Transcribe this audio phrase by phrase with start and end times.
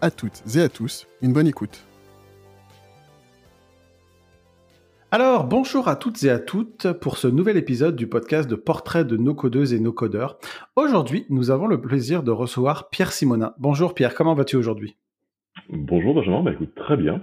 [0.00, 1.84] à toutes et à tous une bonne écoute.
[5.12, 9.06] Alors, bonjour à toutes et à toutes pour ce nouvel épisode du podcast de portraits
[9.06, 10.38] de nos codeuses et nos codeurs.
[10.74, 13.54] Aujourd'hui, nous avons le plaisir de recevoir Pierre Simonin.
[13.58, 14.96] Bonjour Pierre, comment vas-tu aujourd'hui?
[15.70, 17.22] Bonjour Benjamin, bah écoute, très bien.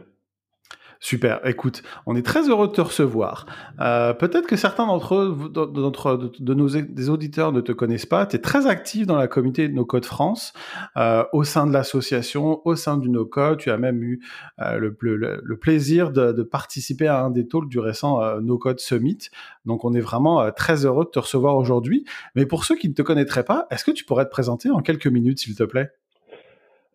[1.03, 1.45] Super.
[1.45, 3.45] Écoute, on est très heureux de te recevoir.
[3.81, 8.26] Euh, Peut-être que certains d'entre eux, de, nos des auditeurs ne te connaissent pas.
[8.26, 10.53] Tu es très actif dans la communauté No Code France,
[10.95, 13.57] euh, au sein de l'association, au sein du No Code.
[13.57, 14.21] Tu as même eu
[14.62, 14.95] euh, le,
[15.43, 19.27] le, plaisir de, de, participer à un des talks du récent No Code Summit.
[19.65, 22.05] Donc, on est vraiment très heureux de te recevoir aujourd'hui.
[22.34, 24.79] Mais pour ceux qui ne te connaîtraient pas, est-ce que tu pourrais te présenter en
[24.79, 25.91] quelques minutes, s'il te plaît?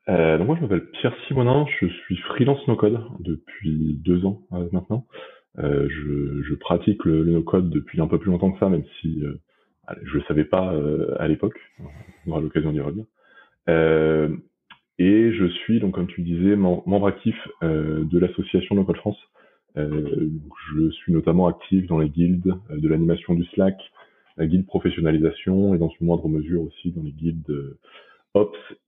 [0.09, 4.69] Euh, donc moi je m'appelle Pierre Simonin, je suis freelance no-code depuis deux ans euh,
[4.73, 5.06] maintenant.
[5.59, 9.23] Euh, je, pratique le, le no-code depuis un peu plus longtemps que ça, même si
[10.03, 10.75] je ne savais pas
[11.19, 11.59] à l'époque.
[12.27, 13.05] On aura l'occasion d'y revenir.
[14.98, 19.19] Et je suis donc comme tu disais membre actif de l'association No-code France.
[19.77, 23.79] je suis notamment actif dans les guildes de l'animation du Slack,
[24.36, 27.77] la guilde professionnalisation et dans une moindre mesure aussi dans les guildes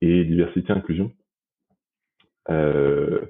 [0.00, 1.12] Et diversité inclusion.
[2.48, 3.20] Euh,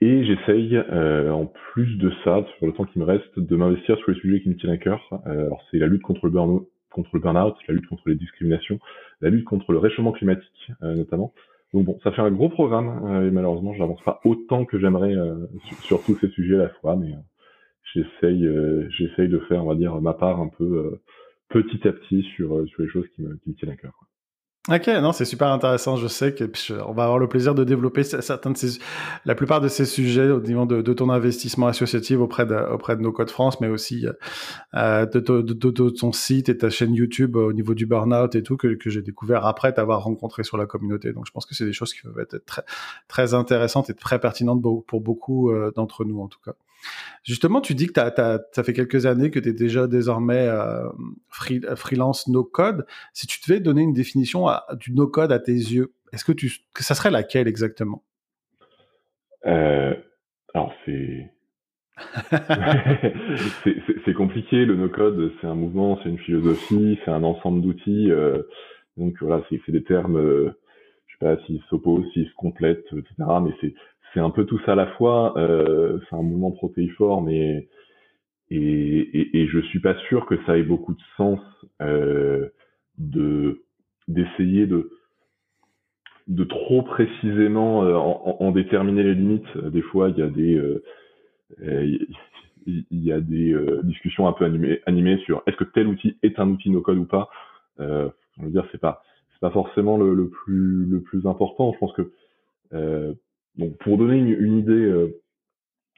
[0.00, 3.96] et j'essaye, euh, en plus de ça, sur le temps qui me reste, de m'investir
[3.98, 5.02] sur les sujets qui me tiennent à cœur.
[5.26, 8.14] Euh, alors c'est la lutte contre le burn contre le burn-out, la lutte contre les
[8.14, 8.80] discriminations,
[9.20, 11.34] la lutte contre le réchauffement climatique notamment.
[11.74, 15.14] Donc bon, ça fait un gros programme et malheureusement, je n'avance pas autant que j'aimerais
[15.82, 17.12] sur, tous ces sujets à la fois, mais
[17.92, 18.48] j'essaye,
[18.96, 20.98] j'essaye de faire, on va dire, ma part un peu
[21.50, 24.07] petit à petit sur sur les choses qui me tiennent à cœur.
[24.70, 25.96] Ok, non, c'est super intéressant.
[25.96, 26.44] Je sais que
[26.82, 28.78] on va avoir le plaisir de développer certains de ces,
[29.24, 33.00] la plupart de ces sujets au niveau de, ton investissement associatif auprès de, auprès de
[33.00, 34.06] nos codes France, mais aussi
[34.74, 38.58] euh, de, de, ton site et ta chaîne YouTube au niveau du burn-out et tout
[38.58, 41.14] que, que j'ai découvert après t'avoir rencontré sur la communauté.
[41.14, 42.62] Donc, je pense que c'est des choses qui peuvent être très,
[43.08, 46.52] très intéressantes et très pertinentes pour beaucoup euh, d'entre nous, en tout cas.
[47.24, 50.48] Justement, tu dis que t'as, t'as, ça fait quelques années que tu es déjà désormais
[50.48, 50.88] euh,
[51.28, 52.86] free, freelance no-code.
[53.12, 56.50] Si tu devais donner une définition à, du no-code à tes yeux, est-ce que, tu,
[56.74, 58.02] que ça serait laquelle exactement?
[59.46, 59.94] Euh,
[60.54, 61.30] Alors, c'est...
[62.30, 62.38] c'est,
[63.64, 68.10] c'est, c'est compliqué, le no-code, c'est un mouvement, c'est une philosophie, c'est un ensemble d'outils.
[68.10, 68.42] Euh,
[68.96, 70.50] donc voilà, c'est, c'est des termes, euh,
[71.06, 73.14] je sais pas s'ils s'opposent, s'ils se complètent, etc.
[73.42, 73.74] Mais c'est,
[74.12, 75.34] c'est un peu tout ça à la fois.
[75.36, 77.68] Euh, c'est un mouvement protéiforme et,
[78.50, 81.40] et, et, je suis pas sûr que ça ait beaucoup de sens
[81.82, 82.48] euh,
[82.96, 83.62] de
[84.08, 84.90] d'essayer de
[86.28, 89.56] de trop précisément euh, en, déterminer les limites.
[89.58, 90.62] Des fois, il y a des
[92.66, 96.38] il y a des discussions un peu animées, animées sur est-ce que tel outil est
[96.38, 97.28] un outil no code ou pas.
[97.80, 98.08] Euh,
[98.38, 99.02] je veux dire, c'est pas
[99.32, 101.72] c'est pas forcément le, plus le plus important.
[101.74, 102.10] Je pense que
[103.58, 105.20] donc, pour donner une, idée euh,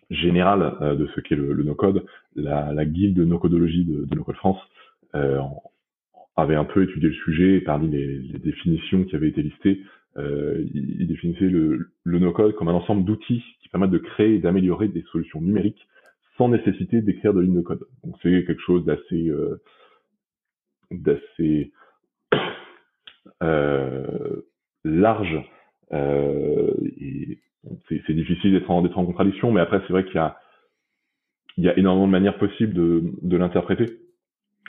[0.09, 4.15] générale euh, de ce qu'est le, le no-code, la, la, guilde de no-codologie de, de
[4.17, 4.59] No-Code France
[5.15, 5.39] euh,
[6.37, 9.83] avait un peu étudié le sujet et parmi les, définitions qui avaient été listées,
[10.17, 15.03] il, définissait le, no-code comme un ensemble d'outils qui permettent de créer et d'améliorer des
[15.13, 15.87] solutions numériques
[16.37, 17.87] sans nécessité d'écrire de lignes de code.
[18.05, 19.31] Donc c'est quelque chose d'assez
[20.91, 21.73] d'assez
[24.85, 25.43] large
[25.93, 27.39] et
[27.89, 30.39] c'est difficile d'être en, en contradiction, mais après c'est vrai qu'il y a
[31.57, 33.87] il y a énormément de manières possibles de, de l'interpréter.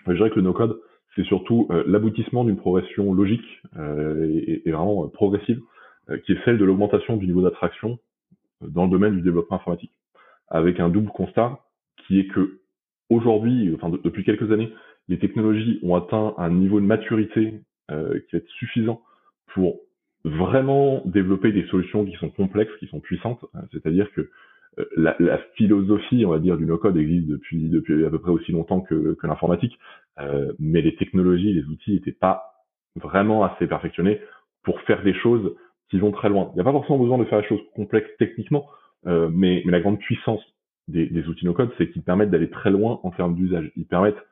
[0.08, 0.80] Je dirais que le no-code,
[1.16, 3.46] c'est surtout euh, l'aboutissement d'une progression logique
[3.78, 4.30] euh,
[4.66, 5.62] et, vraiment euh, progressive,
[6.10, 8.00] euh, qui est celle de l'augmentation du niveau d'attraction
[8.62, 9.92] dans le domaine du développement informatique,
[10.48, 11.60] avec un double constat
[12.06, 12.62] qui est que
[13.10, 14.74] aujourd'hui, enfin de, depuis quelques années,
[15.08, 17.62] les technologies ont atteint un niveau de maturité
[18.30, 19.02] qui est suffisant
[19.54, 19.82] pour
[20.24, 23.44] vraiment développer des solutions qui sont complexes, qui sont puissantes.
[23.72, 24.30] C'est-à-dire que
[24.96, 28.52] la, la, philosophie, on va dire, du no-code existe depuis, depuis à peu près aussi
[28.52, 29.78] longtemps que, que l'informatique,
[30.20, 32.66] euh, mais les technologies, les outils n'étaient pas
[32.96, 34.22] vraiment assez perfectionnés
[34.64, 35.56] pour faire des choses
[35.90, 36.50] qui vont très loin.
[36.52, 38.68] Il n'y a pas forcément besoin de faire des choses complexes techniquement,
[39.08, 40.42] euh, mais, mais, la grande puissance
[40.88, 43.72] des, des outils no-code, c'est qu'ils permettent d'aller très loin en termes d'usage.
[43.76, 44.24] Ils permettent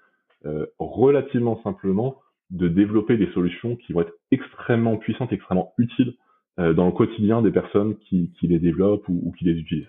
[0.45, 2.17] euh, relativement simplement
[2.49, 6.15] de développer des solutions qui vont être extrêmement puissantes, extrêmement utiles
[6.57, 9.87] dans le quotidien des personnes qui, qui les développent ou, ou qui les utilisent.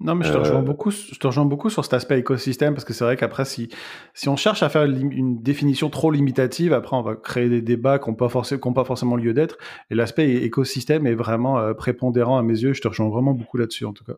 [0.00, 2.84] Non, mais je te, rejoins beaucoup, je te rejoins beaucoup sur cet aspect écosystème parce
[2.84, 3.68] que c'est vrai qu'après, si,
[4.14, 7.98] si on cherche à faire une définition trop limitative, après, on va créer des débats
[7.98, 9.58] qui n'ont pas, forcément, pas forcément lieu d'être.
[9.90, 12.74] Et l'aspect écosystème est vraiment euh, prépondérant à mes yeux.
[12.74, 14.14] Je te rejoins vraiment beaucoup là-dessus, en tout cas.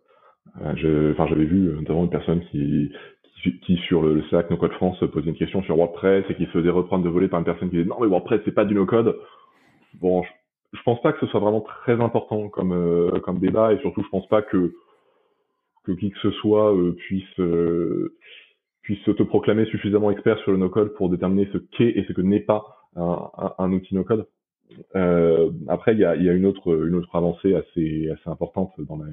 [0.62, 2.92] Euh, enfin, j'avais vu notamment une personne qui,
[3.42, 6.50] qui, sur le, Slack No Code France posait une question sur WordPress et qui se
[6.50, 8.74] faisait reprendre de voler par une personne qui disait non mais WordPress c'est pas du
[8.74, 9.18] no code.
[10.00, 10.28] Bon, je,
[10.74, 14.02] je, pense pas que ce soit vraiment très important comme euh, comme débat et surtout
[14.02, 14.72] je pense pas que
[15.84, 18.14] que qui que ce soit euh, puisse euh,
[18.82, 22.40] puisse s'autoproclamer suffisamment expert sur le no-code pour déterminer ce qu'est et ce que n'est
[22.40, 22.64] pas
[22.96, 24.26] un, un, outil no-code.
[24.96, 28.72] Euh, après, il y a, y a, une autre une autre avancée assez assez importante
[28.78, 29.06] dans la,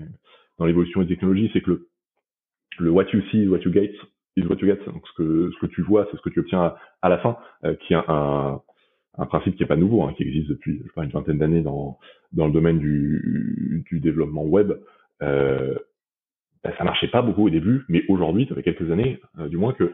[0.57, 1.87] dans l'évolution des technologies, c'est que le
[2.79, 3.91] le what you see is what you get
[4.37, 4.79] is what you get.
[4.85, 7.37] Donc ce que ce que tu vois, c'est ce que tu obtiens à, la fin,
[7.65, 8.61] euh, qui est un,
[9.17, 11.61] un principe qui est pas nouveau, hein, qui existe depuis je sais une vingtaine d'années
[11.61, 11.97] dans
[12.33, 14.73] dans le domaine du du développement web.
[15.21, 15.75] Euh,
[16.63, 19.57] ben, ça marchait pas beaucoup au début, mais aujourd'hui, ça fait quelques années, euh, du
[19.57, 19.93] moins, que,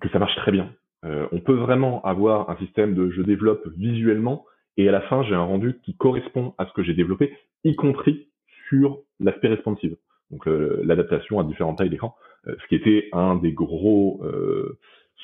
[0.00, 0.72] que ça marche très bien.
[1.04, 4.44] Euh, on peut vraiment avoir un système de je développe visuellement
[4.76, 7.74] et à la fin, j'ai un rendu qui correspond à ce que j'ai développé, y
[7.74, 8.28] compris
[8.68, 9.96] sur l'aspect responsive.
[10.30, 12.14] Donc l'adaptation à différentes tailles d'écran,
[12.46, 14.22] ce qui était un des gros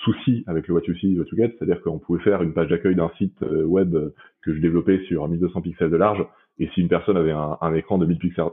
[0.04, 2.68] soucis avec le What You See, What You Get, c'est-à-dire qu'on pouvait faire une page
[2.68, 3.96] d'accueil d'un site web
[4.42, 6.24] que je développais sur 1200 pixels de large,
[6.58, 8.44] et si une personne avait un, écran de 1000 pixels,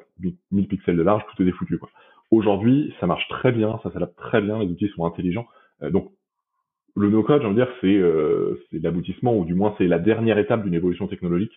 [0.51, 1.77] 1000 pixels de large, tout était foutu.
[1.77, 1.89] Quoi.
[2.31, 5.47] Aujourd'hui, ça marche très bien, ça s'adapte très bien, les outils sont intelligents.
[5.81, 6.11] Euh, donc,
[6.95, 10.37] le no-code, j'ai envie de dire, c'est euh, l'aboutissement, ou du moins c'est la dernière
[10.37, 11.51] étape d'une évolution technologique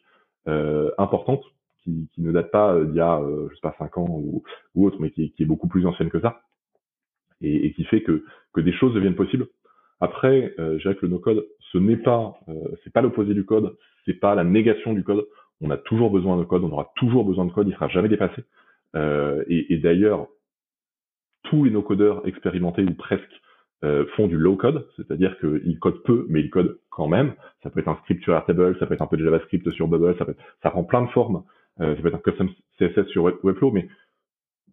[0.48, 1.44] euh, importante,
[1.84, 4.42] qui, ne date pas d'il y a, euh, je sais pas, 5 ans ou,
[4.86, 6.40] autre, mais qui, est beaucoup plus ancienne que ça,
[7.40, 9.46] et, et, qui fait que, que des choses deviennent possibles.
[10.00, 12.54] Après, euh, je dirais que le no-code, ce n'est pas, euh,
[12.84, 15.26] c'est pas l'opposé du code, c'est pas la négation du code,
[15.60, 18.08] on a toujours besoin de code, on aura toujours besoin de code, il sera jamais
[18.08, 18.44] dépassé.
[18.94, 20.28] Euh, et, et d'ailleurs,
[21.44, 23.24] tous les no-codeurs expérimentés ou presque
[23.84, 27.34] euh, font du low code, c'est-à-dire qu'ils codent peu, mais ils codent quand même.
[27.62, 29.86] Ça peut être un script sur Airtable, ça peut être un peu de JavaScript sur
[29.86, 31.44] Bubble, ça, peut ça prend plein de formes.
[31.80, 32.48] Euh, ça peut être un custom
[32.78, 33.88] CSS sur Webflow, mais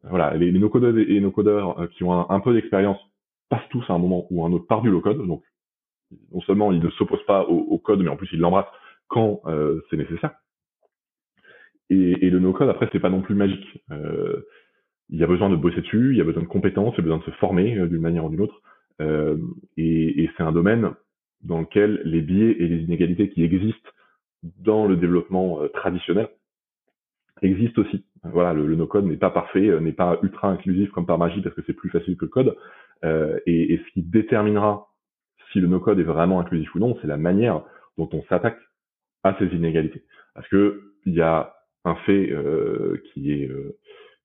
[0.09, 2.99] voilà, les, no-codeurs et no-codeurs euh, qui ont un, peu d'expérience
[3.49, 5.25] passent tous à un moment ou un autre par du low code.
[5.25, 5.43] Donc,
[6.31, 8.71] non seulement ils ne s'opposent pas au, code, mais en plus ils l'embrassent
[9.07, 10.35] quand euh, c'est nécessaire.
[11.89, 13.83] Et, et le no-code, après, c'est pas non plus magique.
[13.91, 14.41] Euh,
[15.09, 17.01] il y a besoin de bosser dessus, il y a besoin de compétences, il y
[17.01, 18.61] a besoin de se former d'une manière ou d'une autre.
[19.77, 20.95] Et, et c'est un domaine
[21.43, 23.89] dans lequel les biais et les inégalités qui existent
[24.41, 26.29] dans le développement traditionnel
[27.41, 28.05] existent aussi.
[28.23, 31.41] Voilà, le, le no-code n'est pas parfait, euh, n'est pas ultra inclusif comme par magie
[31.41, 32.55] parce que c'est plus facile que le code.
[33.45, 34.87] Et, et, ce qui déterminera
[35.51, 37.61] si le no-code est vraiment inclusif ou non, c'est la manière
[37.97, 38.57] dont on s'attaque
[39.23, 40.03] à ces inégalités.
[40.33, 41.53] Parce que il y a
[41.85, 43.77] un fait euh, qui est euh,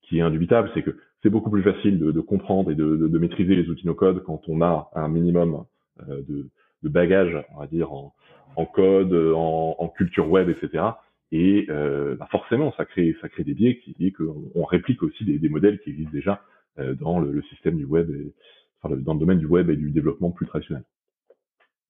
[0.02, 3.06] qui est indubitable, c'est que c'est beaucoup plus facile de, de comprendre et de, de,
[3.06, 5.64] de, maîtriser les outils no-code quand on a un minimum
[6.08, 6.48] euh, de,
[6.82, 8.14] de bagage, on va dire, en,
[8.56, 10.84] en code, en, en, culture web, etc.
[11.32, 15.02] Et euh, bah forcément, ça crée, ça crée des biais qui dit qu'on on réplique
[15.02, 16.44] aussi des, des, modèles qui existent déjà
[16.78, 18.32] euh, dans le, le, système du web, et,
[18.82, 20.84] enfin, dans le domaine du web et du développement plus traditionnel.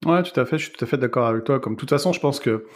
[0.04, 0.58] Ouais, tout à fait.
[0.58, 1.60] Je suis tout à fait d'accord avec toi.
[1.60, 2.66] Comme de toute façon, je pense que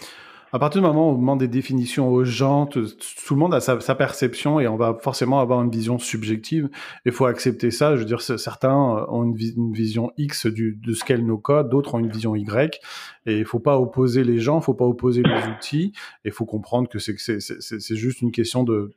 [0.54, 2.86] à partir du moment où on demande des définitions aux gens, tout,
[3.30, 6.68] le monde a sa, perception et on va forcément avoir une vision subjective.
[7.04, 7.96] Il faut accepter ça.
[7.96, 11.98] Je veux dire, certains ont une, vision X de ce qu'est nos codes, d'autres ont
[11.98, 12.80] une vision Y.
[13.26, 15.92] Et il faut pas opposer les gens, il faut pas opposer les outils.
[16.24, 18.92] Il faut comprendre que c'est juste une question de,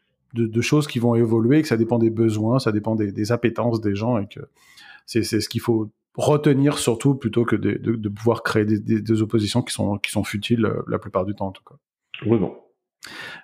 [0.61, 3.95] choses qui vont évoluer, que ça dépend des besoins, ça dépend des, des appétences des
[3.95, 4.41] gens et que
[5.07, 9.01] c'est ce qu'il faut retenir surtout plutôt que de, de, de pouvoir créer des, des,
[9.01, 11.75] des, oppositions qui sont, qui sont futiles euh, la plupart du temps en tout cas.
[12.25, 12.57] Non.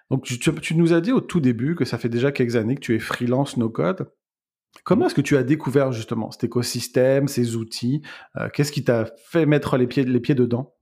[0.09, 2.75] Donc tu, tu, nous as dit au tout début que ça fait déjà quelques années
[2.75, 4.11] que tu es freelance no code.
[4.83, 8.01] Comment est-ce que tu as découvert justement cet écosystème, ces outils
[8.37, 10.73] euh, Qu'est-ce qui t'a fait mettre les pieds, les pieds dedans?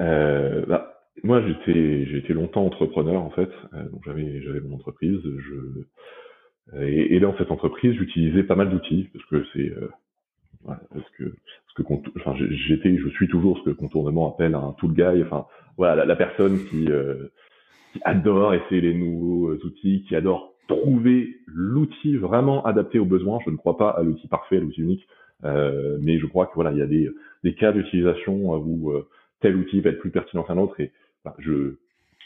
[0.00, 3.50] Euh, bah, Moi, j'étais, j'ai été longtemps entrepreneur en fait.
[3.74, 5.18] Euh, donc j'avais, j'avais mon entreprise.
[5.24, 9.72] Je, et, et, dans cette entreprise, j'utilisais pas mal d'outils parce que c'est
[10.64, 11.24] voilà, parce que
[11.68, 15.22] ce que enfin, j'étais, je suis toujours ce que contournement appelle un tool guy.
[15.22, 17.28] Enfin, voilà, la, personne qui, euh,
[17.92, 23.38] qui adore essayer les nouveaux outils, qui adore trouver l'outil vraiment adapté aux besoins.
[23.44, 25.06] Je ne crois pas à l'outil parfait, à l'outil unique,
[25.44, 27.10] euh, mais je crois que voilà, il y a des,
[27.42, 29.08] des cas d'utilisation où euh,
[29.40, 30.78] tel outil va être plus pertinent qu'un autre.
[30.80, 30.92] Et
[31.24, 31.76] enfin, je,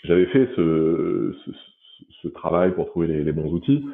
[0.03, 1.51] j'avais fait ce, ce,
[2.23, 3.85] ce, travail pour trouver les, les bons outils.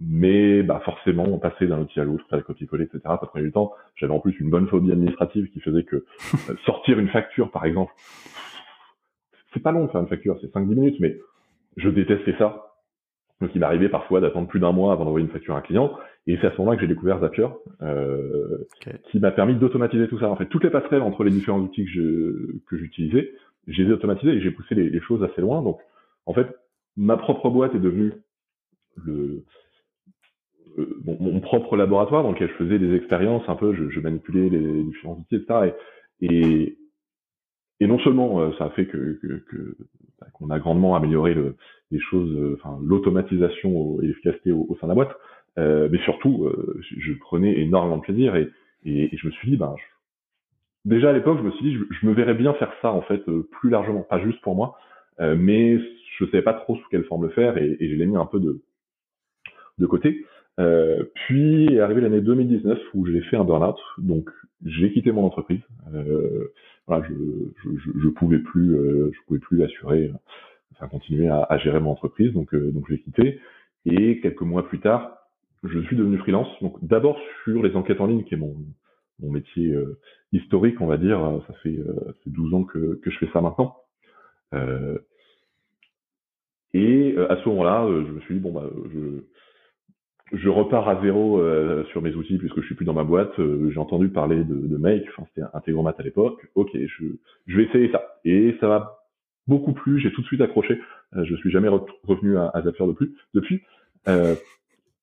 [0.00, 3.00] Mais bah forcément on passait d'un outil à l'autre, faire le copier-coller, etc.
[3.04, 3.72] Ça prenait du temps.
[3.96, 7.64] J'avais en plus une bonne phobie administrative qui faisait que euh, sortir une facture, par
[7.64, 7.92] exemple,
[9.52, 11.18] c'est pas long de faire une facture, c'est 5-10 minutes, mais
[11.76, 12.74] je détestais ça.
[13.40, 15.96] Donc il m'arrivait parfois d'attendre plus d'un mois avant d'envoyer une facture à un client,
[16.26, 17.46] et c'est à ce moment-là que j'ai découvert Zapier,
[17.82, 18.66] euh,
[19.10, 20.28] qui m'a permis d'automatiser tout ça.
[20.28, 23.32] En fait, toutes les passerelles entre les différents outils que je que j'utilisais,
[23.68, 25.62] j'ai les ai automatisées et j'ai poussé les, les, choses assez loin.
[25.62, 25.78] Donc,
[26.26, 26.48] en fait,
[26.96, 28.12] ma propre boîte est devenue
[28.96, 29.44] le
[31.04, 34.82] mon, mon, propre laboratoire dans lequel je faisais des expériences un peu, je, manipulais les
[34.84, 35.72] différents outils, etc.
[36.20, 36.78] Et, et,
[37.80, 39.18] et non seulement euh, ça a fait que,
[40.20, 41.56] bah, qu'on a grandement amélioré le,
[41.90, 45.16] les choses, euh, enfin l'automatisation et l'efficacité au, sein de la boîte,
[45.58, 48.50] euh, mais surtout euh, je, prenais énormément de plaisir et,
[48.84, 49.74] et, je me suis dit, ben,
[50.84, 53.02] déjà à l'époque, je me suis dit, je, je, me verrais bien faire ça en
[53.02, 54.78] fait plus largement, pas juste pour moi,
[55.18, 55.78] mais
[56.18, 58.26] je savais pas trop sous quelle forme le faire et, et je l'ai mis un
[58.26, 58.62] peu de
[59.78, 60.24] de côté.
[60.58, 64.28] Euh, puis est arrivée l'année 2019 où j'ai fait un burn-out, donc
[64.64, 65.60] j'ai quitté mon entreprise.
[65.94, 66.52] Euh,
[66.86, 67.14] voilà, je,
[68.00, 70.12] je, pouvais plus, euh, je pouvais plus assurer,
[70.72, 73.40] enfin continuer à, gérer mon entreprise, donc euh, donc j'ai quitté.
[73.86, 75.18] Et quelques mois plus tard,
[75.62, 76.48] je suis devenu freelance.
[76.60, 78.56] Donc d'abord sur les enquêtes en ligne, qui est mon
[79.20, 79.74] métier
[80.32, 81.40] historique, on va dire.
[81.46, 83.76] Ça fait, ça fait 12 ans que que je fais ça maintenant.
[86.74, 89.22] et à ce moment-là, je me suis dit bon bah je
[90.32, 93.38] je repars à zéro euh, sur mes outils puisque je suis plus dans ma boîte.
[93.38, 96.46] Euh, j'ai entendu parler de, de Make, enfin c'était Integromat à l'époque.
[96.54, 97.04] Ok, je,
[97.46, 98.18] je vais essayer ça.
[98.24, 98.98] Et ça m'a
[99.46, 99.98] beaucoup plu.
[99.98, 100.80] J'ai tout de suite accroché.
[101.16, 103.62] Euh, je suis jamais revenu à, à Zapier de plus, depuis.
[104.08, 104.34] Euh,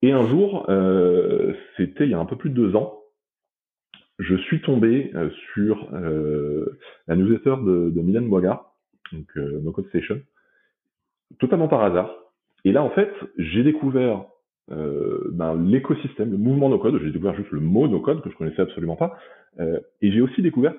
[0.02, 3.00] et un jour, euh, c'était il y a un peu plus de deux ans,
[4.20, 5.12] je suis tombé
[5.54, 8.74] sur la newsletter de, de Milan Boigard,
[9.12, 10.22] donc No Code Station,
[11.40, 12.16] totalement par hasard.
[12.64, 14.26] Et là, en fait, j'ai découvert
[14.72, 17.00] euh, ben, l'écosystème, le mouvement no code.
[17.02, 19.18] J'ai découvert juste le mot no code que je connaissais absolument pas.
[19.60, 20.74] Euh, et j'ai aussi découvert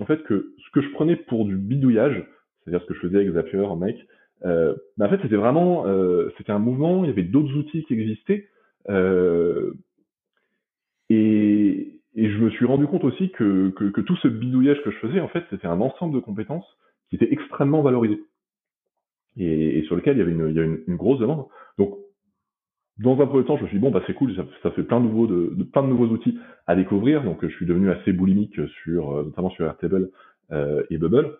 [0.00, 2.24] en fait que ce que je prenais pour du bidouillage,
[2.60, 4.06] c'est-à-dire ce que je faisais avec Zapier, Make,
[4.44, 7.04] euh, ben, en fait c'était vraiment euh, c'était un mouvement.
[7.04, 8.48] Il y avait d'autres outils qui existaient.
[8.88, 9.72] Euh,
[11.10, 14.90] et, et, je me suis rendu compte aussi que, que, que tout ce bidouillage que
[14.90, 16.66] je faisais, en fait, c'était un ensemble de compétences
[17.10, 18.22] qui étaient extrêmement valorisées
[19.36, 21.46] et, et sur lequel il y avait une, il y a une grosse demande.
[21.78, 21.96] Donc
[23.02, 25.00] dans un premier temps, je me suis dit, bon, bah, c'est cool, ça, fait plein
[25.00, 27.22] de, nouveaux, de, de, de outils à découvrir.
[27.24, 30.10] Donc, je suis devenu assez boulimique sur, euh, notamment sur Airtable
[30.52, 31.38] euh, et Bubble.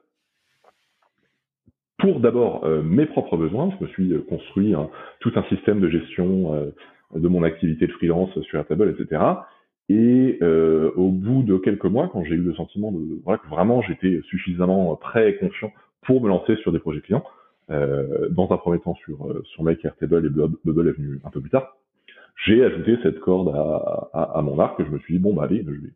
[1.98, 4.74] Pour d'abord euh, mes propres besoins, je me suis construit
[5.20, 6.72] tout un système de gestion
[7.14, 9.22] de mon activité de freelance sur Airtable, etc.
[9.88, 12.98] Et au bout de quelques mois, quand j'ai eu le sentiment de
[13.36, 15.70] que vraiment j'étais suffisamment prêt et confiant
[16.02, 17.24] pour me lancer sur des projets clients,
[17.68, 21.50] dans un premier temps sur, euh, sur Airtable et Bubble est venu un peu plus
[21.50, 21.76] tard.
[22.44, 25.34] J'ai ajouté cette corde à, à, à, mon arc et je me suis dit, bon,
[25.34, 25.92] bah allez, je vais,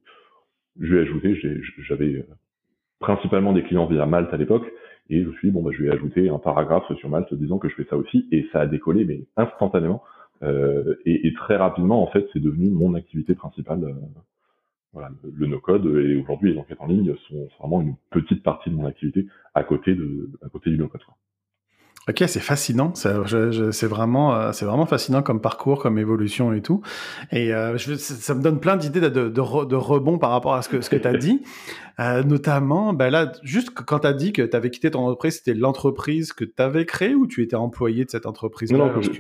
[0.81, 1.41] je vais ajouter,
[1.79, 2.27] j'avais euh,
[3.01, 4.67] principalement des clients via Malte à l'époque,
[5.09, 7.59] et je me suis dit, bon, bah, je vais ajouter un paragraphe sur Malte disant
[7.59, 10.03] que je fais ça aussi, et ça a décollé, mais instantanément.
[10.43, 13.83] Euh, et, et, très rapidement, en fait, c'est devenu mon activité principale.
[13.85, 13.93] Euh,
[14.93, 18.71] voilà, le, le no-code, et aujourd'hui, les enquêtes en ligne sont vraiment une petite partie
[18.71, 21.01] de mon activité à côté, de, à côté du no-code.
[22.09, 22.95] Ok, c'est fascinant.
[22.95, 26.81] C'est vraiment, euh, c'est vraiment fascinant comme parcours, comme évolution et tout.
[27.33, 30.63] Et euh, je, ça me donne plein d'idées de, de, de, rebond par rapport à
[30.63, 31.43] ce que ce que tu as dit.
[31.99, 35.39] Euh, notamment, ben là, juste quand tu as dit que tu avais quitté ton entreprise,
[35.39, 39.01] c'était l'entreprise que tu avais créée ou tu étais employé de cette entreprise Non, non
[39.01, 39.11] je,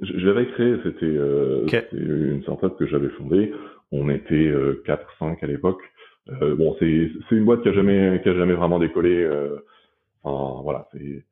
[0.00, 0.76] je l'avais créée.
[0.82, 1.82] C'était euh, okay.
[1.92, 3.52] une startup que j'avais fondée.
[3.92, 5.82] On était euh, 4-5 à l'époque.
[6.40, 9.28] Bon, c'est une boîte qui a jamais, qui a jamais vraiment décollé.
[10.22, 11.22] Enfin, voilà, c'est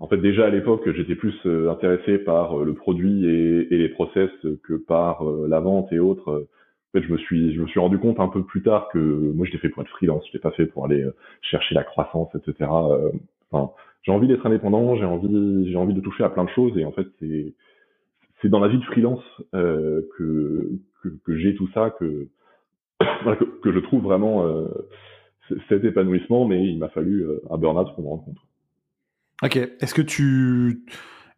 [0.00, 3.78] en fait, déjà à l'époque, j'étais plus euh, intéressé par euh, le produit et, et,
[3.78, 4.30] les process
[4.64, 6.48] que par euh, la vente et autres.
[6.88, 8.98] En fait, je me suis, je me suis rendu compte un peu plus tard que
[8.98, 10.24] moi, j'étais fait pour être freelance.
[10.24, 11.06] Je n'étais pas fait pour aller
[11.42, 12.68] chercher la croissance, etc.
[13.50, 16.76] Enfin, j'ai envie d'être indépendant, j'ai envie, j'ai envie de toucher à plein de choses.
[16.78, 17.54] Et en fait, c'est,
[18.40, 19.22] c'est dans la vie de freelance
[19.54, 20.70] euh, que,
[21.02, 22.28] que, que j'ai tout ça, que,
[23.00, 24.66] que, que, je trouve vraiment euh,
[25.68, 26.46] cet épanouissement.
[26.46, 28.49] Mais il m'a fallu un burn-out pour me rendre compte.
[29.42, 29.56] Ok.
[29.56, 30.84] Est-ce que tu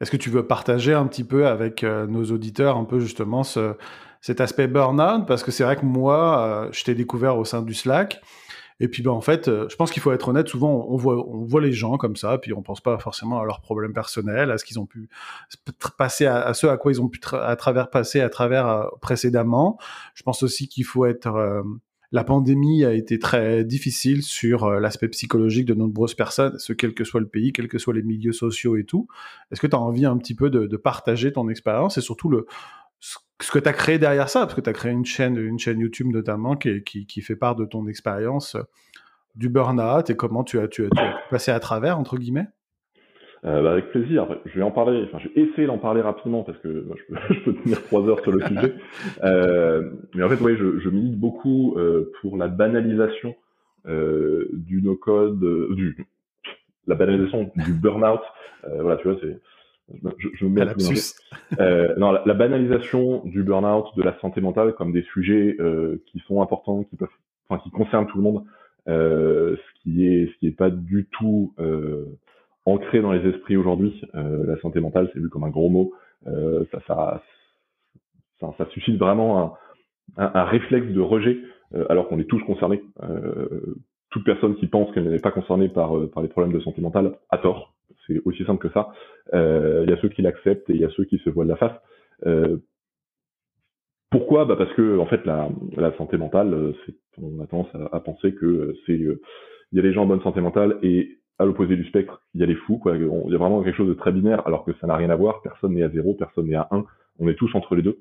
[0.00, 3.44] est-ce que tu veux partager un petit peu avec euh, nos auditeurs un peu justement
[3.44, 3.76] ce,
[4.20, 5.26] cet aspect burn-out?
[5.28, 8.20] Parce que c'est vrai que moi, euh, je t'ai découvert au sein du Slack.
[8.80, 10.48] Et puis, ben, en fait, euh, je pense qu'il faut être honnête.
[10.48, 13.44] Souvent, on voit, on voit les gens comme ça, puis on pense pas forcément à
[13.44, 15.08] leurs problèmes personnels, à ce qu'ils ont pu
[15.96, 19.78] passer, à, ce à quoi ils ont pu à travers passer à travers précédemment.
[20.14, 21.62] Je pense aussi qu'il faut être euh,
[22.12, 26.94] la pandémie a été très difficile sur euh, l'aspect psychologique de nombreuses personnes, ce quel
[26.94, 29.08] que soit le pays, quels que soient les milieux sociaux et tout.
[29.50, 32.46] Est-ce que tu as envie un petit peu de, partager ton expérience et surtout le
[32.98, 35.58] ce que tu as créé derrière ça, parce que tu as créé une chaîne, une
[35.58, 38.56] chaîne YouTube notamment qui, qui, qui, fait part de ton expérience
[39.34, 42.46] du burn-out et comment tu as, tu, as, tu as passé à travers, entre guillemets?
[43.44, 44.26] Euh, bah avec plaisir.
[44.44, 45.02] Je vais en parler.
[45.04, 48.06] Enfin, je vais essayer d'en parler rapidement parce que je, peux, je, peux, tenir trois
[48.08, 48.74] heures sur le sujet.
[49.24, 53.34] Euh, mais en fait, oui, je, je milite beaucoup euh, pour la banalisation
[53.86, 55.40] euh, du no-code,
[55.74, 56.06] du
[56.86, 58.20] la banalisation du burn-out.
[58.64, 59.38] voilà, tu vois, c'est
[60.18, 60.72] je, je, me mets
[61.60, 66.02] euh, non, la, la, banalisation du burn-out, de la santé mentale, comme des sujets euh,
[66.06, 67.08] qui sont importants, qui peuvent,
[67.48, 68.44] enfin, qui concernent tout le monde,
[68.88, 72.06] euh, ce qui est, ce qui est pas du tout euh,
[72.64, 74.02] ancré dans les esprits aujourd'hui.
[74.14, 75.92] Euh, la santé mentale, c'est vu comme un gros mot.
[76.26, 77.22] Euh, ça, ça,
[78.40, 79.58] ça, ça, suscite vraiment
[80.16, 81.38] un, un, réflexe de rejet,
[81.88, 82.82] alors qu'on est tous concernés.
[84.10, 87.14] toute personne qui pense qu'elle n'est pas concernée par, par les problèmes de santé mentale
[87.30, 87.72] a tort
[88.06, 88.92] c'est aussi simple que ça.
[89.34, 91.44] Euh, il y a ceux qui l'acceptent et il y a ceux qui se voient
[91.44, 91.76] de la face.
[92.26, 92.58] Euh,
[94.10, 94.44] pourquoi?
[94.44, 96.72] Bah Parce que en fait, la, la santé mentale, euh,
[97.20, 100.22] on a tendance à, à penser que c'est il y a les gens en bonne
[100.22, 102.78] santé mentale et à l'opposé du spectre, il y a les fous.
[102.78, 102.96] Quoi.
[102.96, 105.16] Il y a vraiment quelque chose de très binaire, alors que ça n'a rien à
[105.16, 105.42] voir.
[105.42, 106.84] Personne n'est à zéro, personne n'est à un.
[107.18, 107.98] On est tous entre les deux.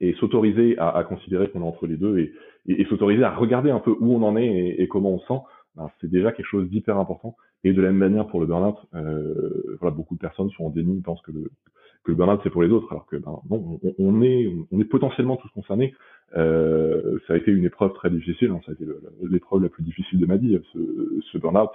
[0.00, 2.18] Et s'autoriser à, considérer qu'on est entre les deux
[2.66, 5.42] et, s'autoriser à regarder un peu où on en est et, comment on sent,
[5.76, 7.36] ben, c'est déjà quelque chose d'hyper important.
[7.64, 10.70] Et de la même manière pour le burn-out, euh, voilà, beaucoup de personnes sont en
[10.70, 14.52] déni, pensent que le, burn-out c'est pour les autres, alors que ben, non, on, est,
[14.72, 15.94] on est potentiellement tous concernés.
[16.36, 18.84] Euh, ça a été une épreuve très difficile, hein, ça a été
[19.22, 21.70] l'épreuve la plus difficile de ma vie, ce, burn-out,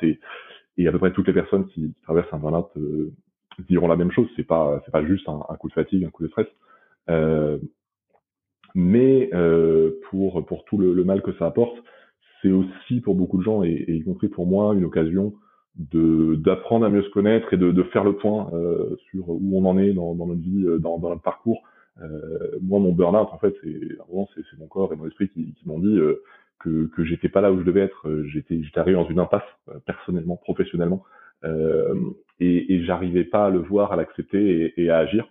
[0.77, 3.11] et à peu près toutes les personnes qui, traversent un burn-out euh,
[3.67, 4.27] diront la même chose.
[4.35, 6.47] C'est pas, c'est pas juste un, coup de fatigue, un coup de stress.
[7.09, 7.57] Euh,
[8.75, 11.77] mais euh, pour pour tout le, mal que ça apporte,
[12.41, 15.33] c'est aussi pour beaucoup de gens et, y compris pour moi une occasion
[15.75, 18.51] de d'apprendre à mieux se connaître et de, faire le point
[19.09, 21.63] sur où on en est dans, notre vie, dans, dans notre parcours.
[22.61, 23.79] Moi, mon burn-out, en fait, c'est
[24.35, 25.99] c'est mon corps et mon esprit qui, qui m'ont dit
[26.59, 28.07] que que j'étais pas là où je devais être.
[28.07, 29.43] Euh, j'étais j'étais arrivé dans une impasse
[29.85, 31.03] personnellement, professionnellement,
[32.39, 35.27] et, et j'arrivais pas à le voir, à l'accepter et, et, à agir.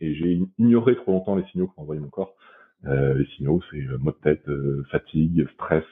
[0.00, 2.34] Et j'ai ignoré trop longtemps les signaux qu'envoyait mon corps.
[2.84, 4.48] les signaux, c'est maux de tête,
[4.90, 5.84] fatigue, stress,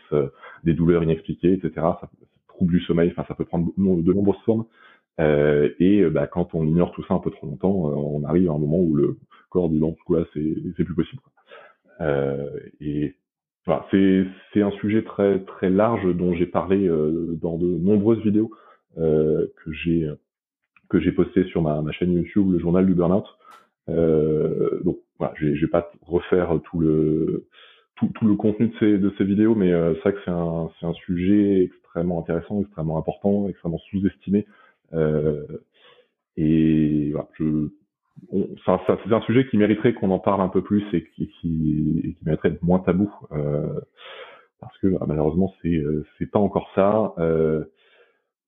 [0.62, 1.72] des douleurs inexpliquées, etc.
[2.00, 2.10] Ça,
[2.48, 4.66] trouble du sommeil, enfin ça peut prendre de nombreuses formes.
[5.20, 8.50] Euh, et bah, quand on ignore tout ça un peu trop longtemps, euh, on arrive
[8.50, 9.96] à un moment où le corps dit non,
[10.34, 11.22] c'est c'est plus possible.
[12.00, 12.50] Euh,
[12.80, 13.16] et
[13.66, 18.22] voilà, c'est c'est un sujet très très large dont j'ai parlé euh, dans de nombreuses
[18.22, 18.50] vidéos
[18.98, 20.08] euh, que j'ai
[20.88, 23.24] que j'ai posté sur ma, chaîne YouTube, le journal du burnout.
[23.88, 27.46] Euh, donc voilà, je vais pas refaire tout le
[27.96, 30.70] tout, le contenu de ces, de ces vidéos, mais euh, c'est vrai que c'est un,
[30.82, 34.46] un sujet extrêmement intéressant, extrêmement important, extrêmement sous-estimé.
[34.92, 35.46] Euh,
[36.36, 37.68] et voilà, je,
[38.32, 42.12] c'est un sujet qui mériterait qu'on en parle un peu plus et qui, qui, et
[42.14, 43.12] qui mériterait d'être moins tabou.
[43.32, 43.80] Euh,
[44.60, 47.14] parce que bah, malheureusement, c'est euh, c'est pas encore ça.
[47.18, 47.64] Euh,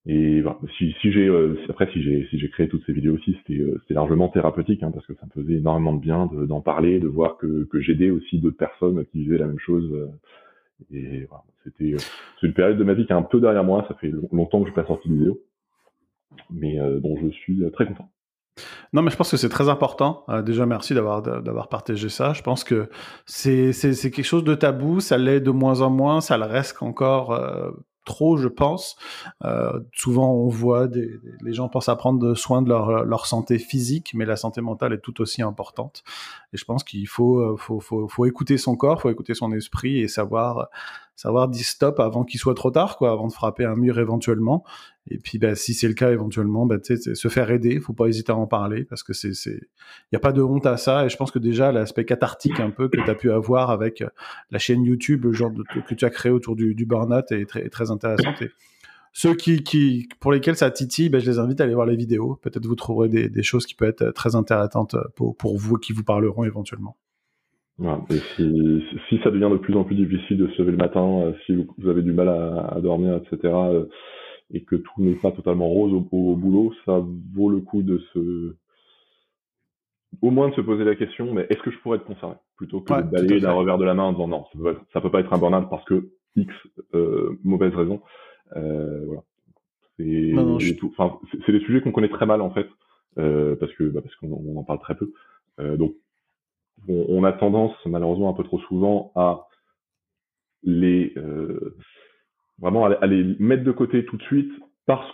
[0.06, 3.14] et voilà, si, si j'ai euh, après si j'ai si j'ai créé toutes ces vidéos
[3.14, 6.26] aussi, c'était euh, c'était largement thérapeutique hein, parce que ça me faisait énormément de bien
[6.26, 9.92] d'en parler, de voir que que j'aidais aussi d'autres personnes qui vivaient la même chose.
[9.92, 10.08] Euh,
[10.92, 11.94] et voilà, c'était
[12.40, 13.84] c'est une période de ma vie qui est un peu derrière moi.
[13.88, 15.40] Ça fait longtemps que je n'ai pas sorti de vidéo,
[16.50, 18.08] mais dont je suis très content.
[18.92, 20.24] Non, mais je pense que c'est très important.
[20.28, 22.32] Euh, déjà, merci d'avoir d'avoir partagé ça.
[22.32, 22.88] Je pense que
[23.26, 25.00] c'est quelque chose de tabou.
[25.00, 26.20] Ça l'est de moins en moins.
[26.20, 27.70] Ça le reste encore euh,
[28.04, 28.96] trop, je pense.
[29.44, 34.24] Euh, souvent, on voit les gens pensent à prendre soin de leur, santé physique, mais
[34.24, 36.02] la santé mentale est tout aussi importante.
[36.52, 40.00] Et je pense qu'il faut, faut, faut, faut, écouter son corps, faut écouter son esprit
[40.00, 40.68] et savoir,
[41.16, 44.64] savoir dire stop avant qu'il soit trop tard, quoi, avant de frapper un mur éventuellement.
[45.10, 47.80] Et puis, bah, si c'est le cas éventuellement, bah, se faire aider.
[47.80, 49.60] Faut pas hésiter à en parler parce que c'est, il
[50.12, 51.06] y a pas de honte à ça.
[51.06, 54.02] Et je pense que déjà l'aspect cathartique un peu que tu as pu avoir avec
[54.02, 54.08] euh,
[54.50, 55.52] la chaîne YouTube, le genre
[55.88, 58.32] que tu as créé autour du, du burn-out est très, très intéressant.
[58.40, 58.50] Et
[59.12, 62.38] ceux qui, pour lesquels ça titille, bah, je les invite à aller voir les vidéos.
[62.42, 66.04] Peut-être vous trouverez des, choses qui peuvent être très intéressantes pour, pour vous, qui vous
[66.04, 66.96] parleront éventuellement.
[68.36, 71.54] si, ça devient de plus en plus difficile de se lever le matin, euh, si
[71.54, 73.52] vous, avez du mal à dormir, etc.,
[74.50, 77.98] et que tout n'est pas totalement rose au, au, boulot, ça vaut le coup de
[78.12, 78.56] se
[80.22, 82.80] au moins de se poser la question, mais est-ce que je pourrais être concerné Plutôt
[82.80, 85.00] que ouais, de balayer d'un revers de la main en disant non, ça peut, ça
[85.00, 86.52] peut pas être un burn parce que X
[86.94, 88.00] euh, mauvaise raison.
[88.56, 89.22] Euh, voilà.
[89.98, 91.52] C'est je...
[91.52, 92.68] des sujets qu'on connaît très mal en fait,
[93.18, 95.12] euh, parce que bah, parce qu'on en parle très peu.
[95.60, 95.94] Euh, donc
[96.88, 99.48] on, on, a tendance malheureusement un peu trop souvent à
[100.62, 101.76] les euh,
[102.60, 104.50] vraiment à, les mettre de côté tout de suite
[104.86, 105.06] parce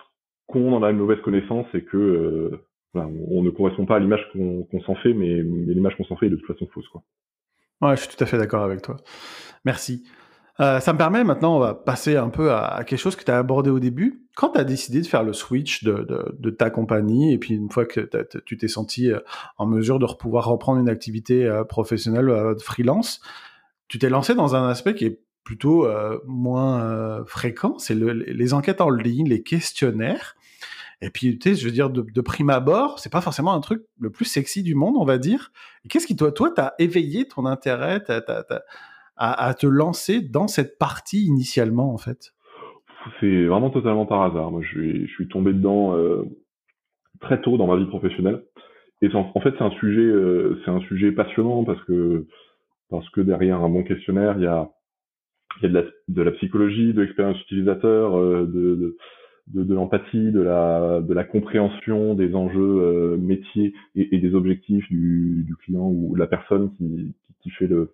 [0.47, 2.61] qu'on en a une mauvaise connaissance et que euh,
[2.95, 6.27] on, ne correspond pas à l'image qu'on qu s'en fait, mais, l'image qu'on s'en fait
[6.27, 6.89] est de toute façon fausse.
[6.89, 7.03] Quoi.
[7.81, 8.97] Ouais, je suis tout à fait d'accord avec toi.
[9.65, 10.05] Merci.
[10.61, 13.31] Euh, ça me permet maintenant, on va passer un peu à, quelque chose que tu
[13.31, 14.29] as abordé au début.
[14.37, 17.55] Quand tu as décidé de faire le switch de, de, de, ta compagnie, et puis
[17.55, 18.09] une fois que
[18.47, 19.19] tu t'es senti euh,
[19.59, 23.21] en mesure de pouvoir reprendre une activité professionnelle freelance,
[23.89, 25.87] tu t'es lancé dans un aspect qui est plutôt
[26.27, 30.37] moins fréquent, c'est le, les enquêtes en ligne, les questionnaires.
[31.05, 33.83] Et puis, tu sais, je veux dire, de, prime abord, c'est pas forcément un truc
[34.01, 35.53] le plus sexy du monde, on va dire.
[35.89, 38.03] Qu'est-ce qui, toi, toi, t'as éveillé ton intérêt,
[39.17, 42.33] à, te lancer dans cette partie initialement, en fait?
[43.21, 44.51] C'est vraiment totalement par hasard.
[44.51, 46.25] Moi, je, suis tombé dedans euh,
[47.21, 48.43] très tôt dans ma vie professionnelle.
[49.03, 52.27] Et en, fait, c'est un sujet, euh, un sujet passionnant parce que
[52.89, 54.71] parce que derrière un bon questionnaire, il y a,
[55.61, 58.97] il y a de, la, de la psychologie, de l'expérience utilisateur, euh, de,
[59.49, 64.89] de, de, l'empathie, de la, de la compréhension des enjeux métiers et, et, des objectifs
[64.89, 67.93] du, du, client ou de la personne qui, qui, fait le,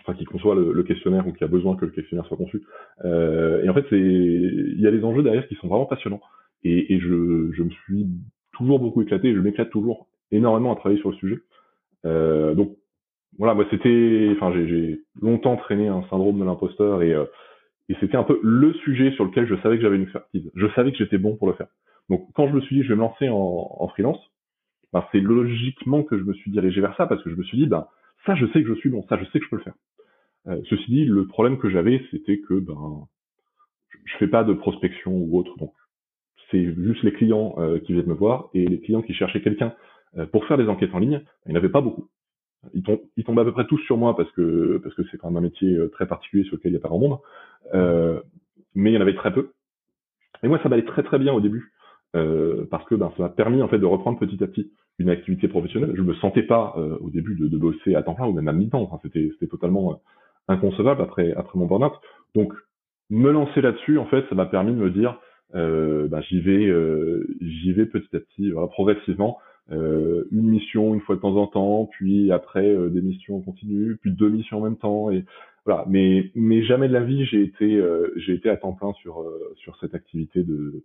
[0.00, 2.62] enfin qui conçoit le, questionnaire ou qui a besoin que le questionnaire soit conçu.
[3.04, 6.20] Euh, et en fait, c'est il y a des enjeux derrière qui sont vraiment passionnants.
[6.62, 8.06] Et, et je, je me suis
[8.52, 11.38] toujours beaucoup éclaté, je m'éclate toujours énormément à travailler sur le sujet.
[12.06, 12.76] Euh, donc
[13.40, 17.24] voilà, moi c'était, enfin j'ai longtemps traîné un syndrome de l'imposteur et, euh,
[17.88, 20.50] et c'était un peu le sujet sur lequel je savais que j'avais une expertise.
[20.54, 21.68] Je savais que j'étais bon pour le faire.
[22.10, 24.20] Donc quand je me suis dit je vais me lancer en, en freelance,
[24.92, 27.56] ben, c'est logiquement que je me suis dirigé vers ça parce que je me suis
[27.56, 27.86] dit ben
[28.26, 29.74] ça je sais que je suis bon, ça je sais que je peux le faire.
[30.48, 33.06] Euh, ceci dit, le problème que j'avais, c'était que ben,
[34.04, 35.72] je fais pas de prospection ou autre, donc
[36.50, 39.74] c'est juste les clients euh, qui viennent me voir et les clients qui cherchaient quelqu'un
[40.18, 42.08] euh, pour faire des enquêtes en ligne, il n'y en avait pas beaucoup.
[42.74, 45.18] Ils, tombent, ils tombent à peu près tous sur moi parce que parce que c'est
[45.18, 47.18] quand même un métier très particulier sur lequel il n'y a pas grand monde,
[48.74, 49.50] mais il y en avait très peu.
[50.42, 51.72] Et moi, ça m'allait très très bien au début.
[52.12, 55.48] parce que ben, ça m'a permis en fait de reprendre petit à petit une activité
[55.48, 55.92] professionnelle.
[55.94, 58.52] Je me sentais pas au début de, de, bosser à temps plein ou même à
[58.52, 59.00] mi-temps.
[59.02, 60.02] C'était c'était totalement
[60.48, 61.94] inconcevable après après mon burn-out.
[62.34, 62.52] Donc
[63.10, 65.18] me lancer là-dessus, en fait, ça m'a permis de me dire,
[65.54, 69.38] euh, bah, j'y vais, euh, j'y vais petit à petit, voilà, progressivement.
[69.72, 73.40] Euh, une mission une fois de temps en temps, puis après euh, des missions en
[73.40, 75.24] continu, puis deux missions en même temps, et
[75.64, 75.84] voilà.
[75.88, 79.24] Mais mais jamais de la vie j'ai été euh, j'ai été à temps plein sur
[79.56, 80.82] sur cette activité de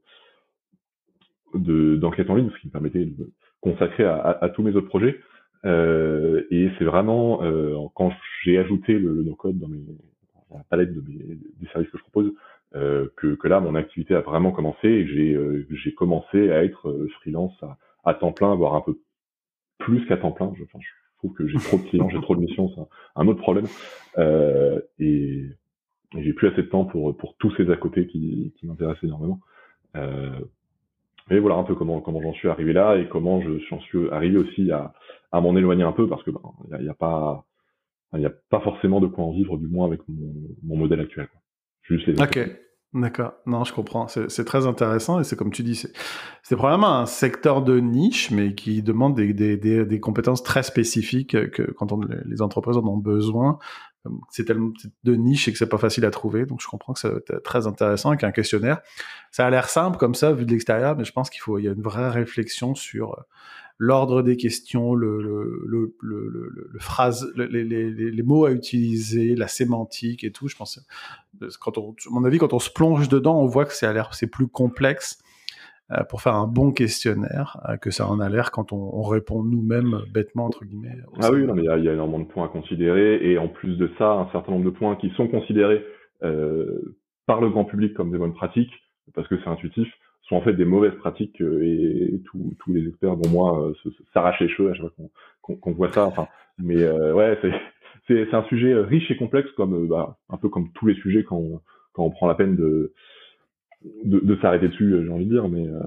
[1.56, 4.76] de d'enquête en ligne, ce qui me permettait de me consacrer à, à tous mes
[4.76, 5.20] autres projets.
[5.66, 8.12] Euh, et c'est vraiment euh, quand
[8.44, 12.04] j'ai ajouté le, le no-code dans, dans la palette de mes, des services que je
[12.04, 12.32] propose,
[12.76, 16.64] euh, que, que, là mon activité a vraiment commencé et j'ai euh, j'ai commencé à
[16.64, 19.00] être euh, freelance à, à, temps plein, voire un peu
[19.78, 20.54] plus qu'à temps plein.
[20.56, 22.82] Je, enfin, je trouve que j'ai trop de clients, j'ai trop de missions, c'est
[23.16, 23.68] un autre problème.
[24.18, 25.46] Euh, et,
[26.16, 29.04] et j'ai plus assez de temps pour pour tous ces à côté qui, qui m'intéressent
[29.04, 29.40] énormément.
[29.96, 30.40] Euh,
[31.32, 34.10] et voilà un peu comment comment j'en suis arrivé là et comment je j'en suis
[34.10, 34.94] arrivé aussi à,
[35.32, 36.42] à m'en éloigner un peu parce que ben
[36.80, 37.46] n'y a, a, pas
[38.14, 41.00] il y a pas forcément de quoi en vivre du moins avec mon, mon modèle
[41.00, 41.28] actuel.
[41.28, 41.42] Quoi.
[41.82, 42.22] Juste les
[42.96, 43.34] d'accord.
[43.46, 44.08] Non, je comprends.
[44.08, 45.86] C'est très intéressant et c'est comme tu dis,
[46.44, 50.64] c'est probablement un secteur de niche mais qui demande des, des, des, des compétences très
[50.64, 53.60] spécifiques que quand on, les entreprises en ont besoin
[54.30, 54.72] c'est tellement
[55.04, 56.46] de niche et que c'est pas facile à trouver.
[56.46, 58.82] Donc, je comprends que c'est très intéressant avec un questionnaire.
[59.32, 61.66] Ça a l'air simple comme ça, vu de l'extérieur, mais je pense qu'il faut, il
[61.66, 63.22] y a une vraie réflexion sur euh,
[63.78, 65.96] l'ordre des questions, le,
[66.80, 70.48] phrase, les, mots à utiliser, la sémantique et tout.
[70.48, 70.80] Je pense,
[71.60, 74.14] quand on, à mon avis, quand on se plonge dedans, on voit que c'est l'air,
[74.14, 75.26] c'est plus complexe euh,
[76.10, 79.44] pour faire un bon questionnaire euh, que ça en a l'air quand on, on répond
[79.44, 80.96] nous-mêmes bêtement entre guillemets.
[81.22, 83.38] Ah oui, non, mais il y a, y a, énormément de points à considérer et
[83.38, 85.84] en plus de ça, un certain nombre de points qui sont considérés
[86.24, 86.96] euh,
[87.28, 88.74] par le grand public comme des bonnes pratiques
[89.14, 89.88] parce que c'est intuitif
[90.28, 93.72] sont en fait des mauvaises pratiques euh, et, tous les experts, dont moi,
[94.12, 95.06] s'arrachent les cheveux à chaque fois
[95.42, 96.06] qu'on qu voit ça.
[96.06, 97.52] Enfin, mais euh, ouais, c'est
[98.08, 101.38] c'est un sujet riche et complexe comme bah, un peu comme tous les sujets quand
[101.38, 101.62] on,
[101.94, 102.94] quand on prend la peine de
[103.84, 105.80] de, de s'arrêter dessus, euh, j'ai envie de dire, mais euh,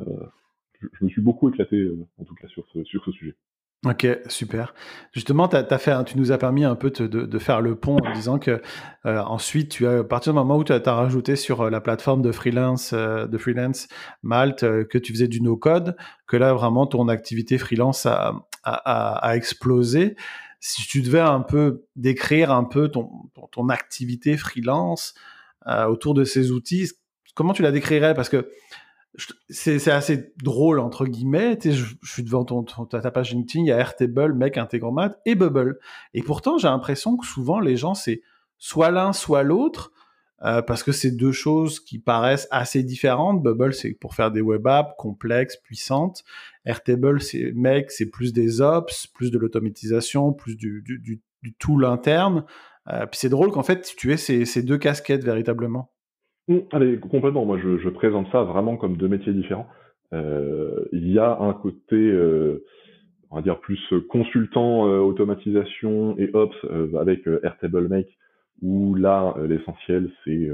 [0.81, 3.35] je, me suis beaucoup éclaté, euh, en tout cas, sur ce, sur ce sujet.
[3.87, 4.74] Ok, super.
[5.12, 7.98] Justement, as, as fait, tu nous as permis un peu de, de, faire le pont
[7.98, 8.61] en disant que
[9.05, 12.33] ensuite, tu as, à partir du moment où tu as, rajouté sur la plateforme de
[12.33, 13.87] freelance, de freelance
[14.24, 15.96] Malte, que tu faisais du no-code,
[16.27, 20.16] que là vraiment ton activité freelance a, a, explosé.
[20.59, 23.09] Si tu devais un peu décrire un peu ton,
[23.53, 25.14] ton activité freelance
[25.87, 26.88] autour de ces outils,
[27.38, 28.14] comment tu la décrirais?
[28.14, 28.51] Parce que
[29.48, 31.57] c'est assez drôle entre guillemets.
[31.64, 35.37] Je, je, suis devant ton, ta page LinkedIn, il y a Airtable, Mec, Integromat et
[35.37, 35.79] Bubble.
[36.14, 38.22] Et pourtant, j'ai l'impression que souvent les gens c'est
[38.59, 39.92] soit l'un, soit l'autre.
[40.44, 43.42] Euh, parce que c'est deux choses qui paraissent assez différentes.
[43.42, 46.22] Bubble, c'est pour faire des web apps complexes, puissantes.
[46.64, 51.55] Airtable, c'est mec, c'est plus des ops, plus de l'automatisation, plus du, du, du, du
[51.55, 52.44] tool interne.
[52.87, 55.90] puis c'est drôle qu'en fait tu aies ces, deux casquettes véritablement.
[56.49, 57.45] Mmh, allez, complètement.
[57.45, 59.69] Moi, je, présente ça vraiment comme deux métiers différents.
[60.13, 62.13] Il y a un côté,
[63.31, 66.57] on va dire, plus consultant, automatisation et ops
[66.99, 68.17] avec Airtable Make,
[68.63, 70.49] où là, l'essentiel, c'est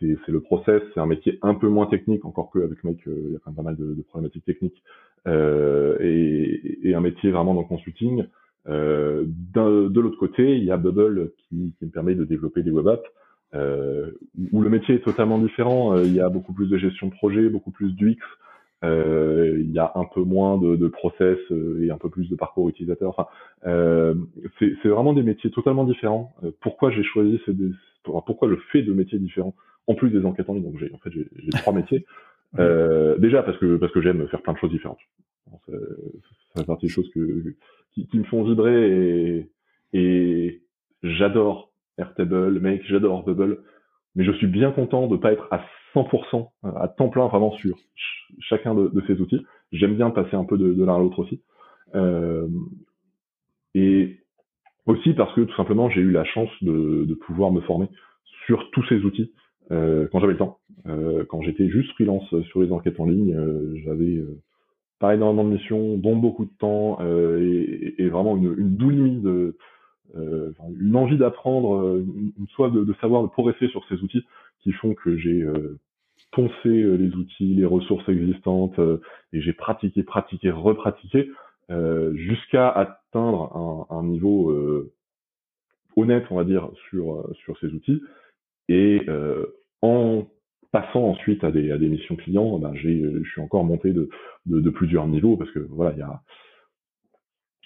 [0.00, 3.32] c'est le process, c'est un métier un peu moins technique, encore que avec euh, il
[3.32, 4.82] y a quand même pas mal de, problématiques techniques,
[5.26, 8.24] euh, et, et, un métier vraiment dans consulting.
[8.68, 12.70] Euh, de l'autre côté, il y a Bubble qui, qui, me permet de développer des
[12.70, 13.08] web apps, euh,
[13.54, 15.96] où le métier est totalement différent.
[15.96, 18.18] Euh, il y a beaucoup plus de gestion de projet, beaucoup plus d'UX,
[18.84, 21.38] euh, il y a un peu moins de, de, process
[21.82, 23.10] et un peu plus de parcours utilisateur.
[23.10, 23.26] Enfin,
[24.58, 26.34] c'est vraiment des métiers totalement différents.
[26.60, 27.52] pourquoi j'ai choisi ces,
[28.04, 29.54] pourquoi je fais deux métiers différents
[29.88, 30.64] en plus des enquêtes en ligne.
[30.64, 32.04] Donc j'ai en fait j'ai trois métiers.
[32.58, 35.00] Euh, déjà parce que parce que j'aime faire plein de choses différentes.
[35.50, 35.72] Ça,
[36.54, 37.54] ça fait partie des choses que,
[37.92, 39.50] qui, qui me font vibrer et,
[39.92, 40.62] et
[41.02, 41.67] j'adore
[41.98, 43.58] Airtable, Make, j'adore Bubble,
[44.14, 45.60] mais je suis bien content de pas être à
[45.94, 47.76] 100% à temps plein vraiment sur
[48.40, 49.44] chacun de, ces outils.
[49.72, 51.42] J'aime bien passer un peu de, l'un à l'autre aussi.
[51.94, 52.46] Euh,
[53.74, 54.18] et
[54.86, 57.88] aussi parce que tout simplement j'ai eu la chance de, pouvoir me former
[58.46, 59.32] sur tous ces outils
[59.70, 60.58] euh, quand j'avais le temps.
[60.86, 64.24] Euh, quand j'étais juste freelance sur les enquêtes en ligne, euh, j'avais
[64.98, 69.56] pas énormément de missions, dont beaucoup de temps et, vraiment une, une de
[70.14, 74.24] une envie d'apprendre, une, une, soif de, savoir, de progresser sur ces outils
[74.60, 75.46] qui font que j'ai
[76.32, 78.78] poncé les outils, les ressources existantes
[79.32, 81.30] et j'ai pratiqué, pratiqué, repratiqué
[82.14, 84.52] jusqu'à atteindre un, niveau
[85.96, 88.00] honnête, on va dire, sur sur ces outils.
[88.68, 89.46] Et euh,
[89.82, 90.26] en
[90.70, 94.10] passant ensuite à des, à des missions clients, ben j'ai, je suis encore monté de,
[94.46, 96.20] de, de, plusieurs niveaux parce que voilà, il y a,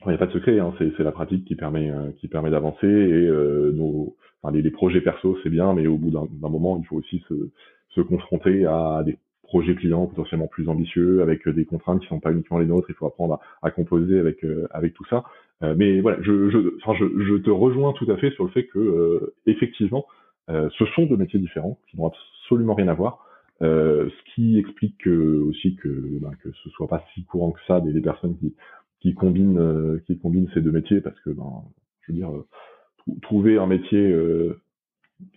[0.06, 2.50] il n'y a pas de secret, hein, c'est, la pratique qui permet, euh, qui permet
[2.50, 6.48] d'avancer et euh, nos, enfin, les, les, projets perso c'est bien, mais au bout d'un,
[6.48, 7.34] moment il faut aussi se,
[7.90, 12.32] se confronter à des projets clients potentiellement plus ambitieux avec des contraintes qui sont pas
[12.32, 12.88] uniquement les nôtres.
[12.88, 15.24] Il faut apprendre à, à composer avec euh, avec tout ça.
[15.62, 18.50] Euh, mais voilà, je, je, enfin, je, je, te rejoins tout à fait sur le
[18.50, 20.06] fait que euh, effectivement
[20.50, 23.26] euh, ce sont deux métiers différents qui n'ont absolument rien à voir.
[23.60, 25.88] Euh, ce qui explique que, aussi que,
[26.20, 28.54] ben, que ce soit pas si courant que ça des, des personnes qui,
[29.02, 31.64] qui combinent euh, qui combinent ces deux métiers parce que ben,
[32.02, 32.30] je veux dire
[33.22, 34.16] trouver un métier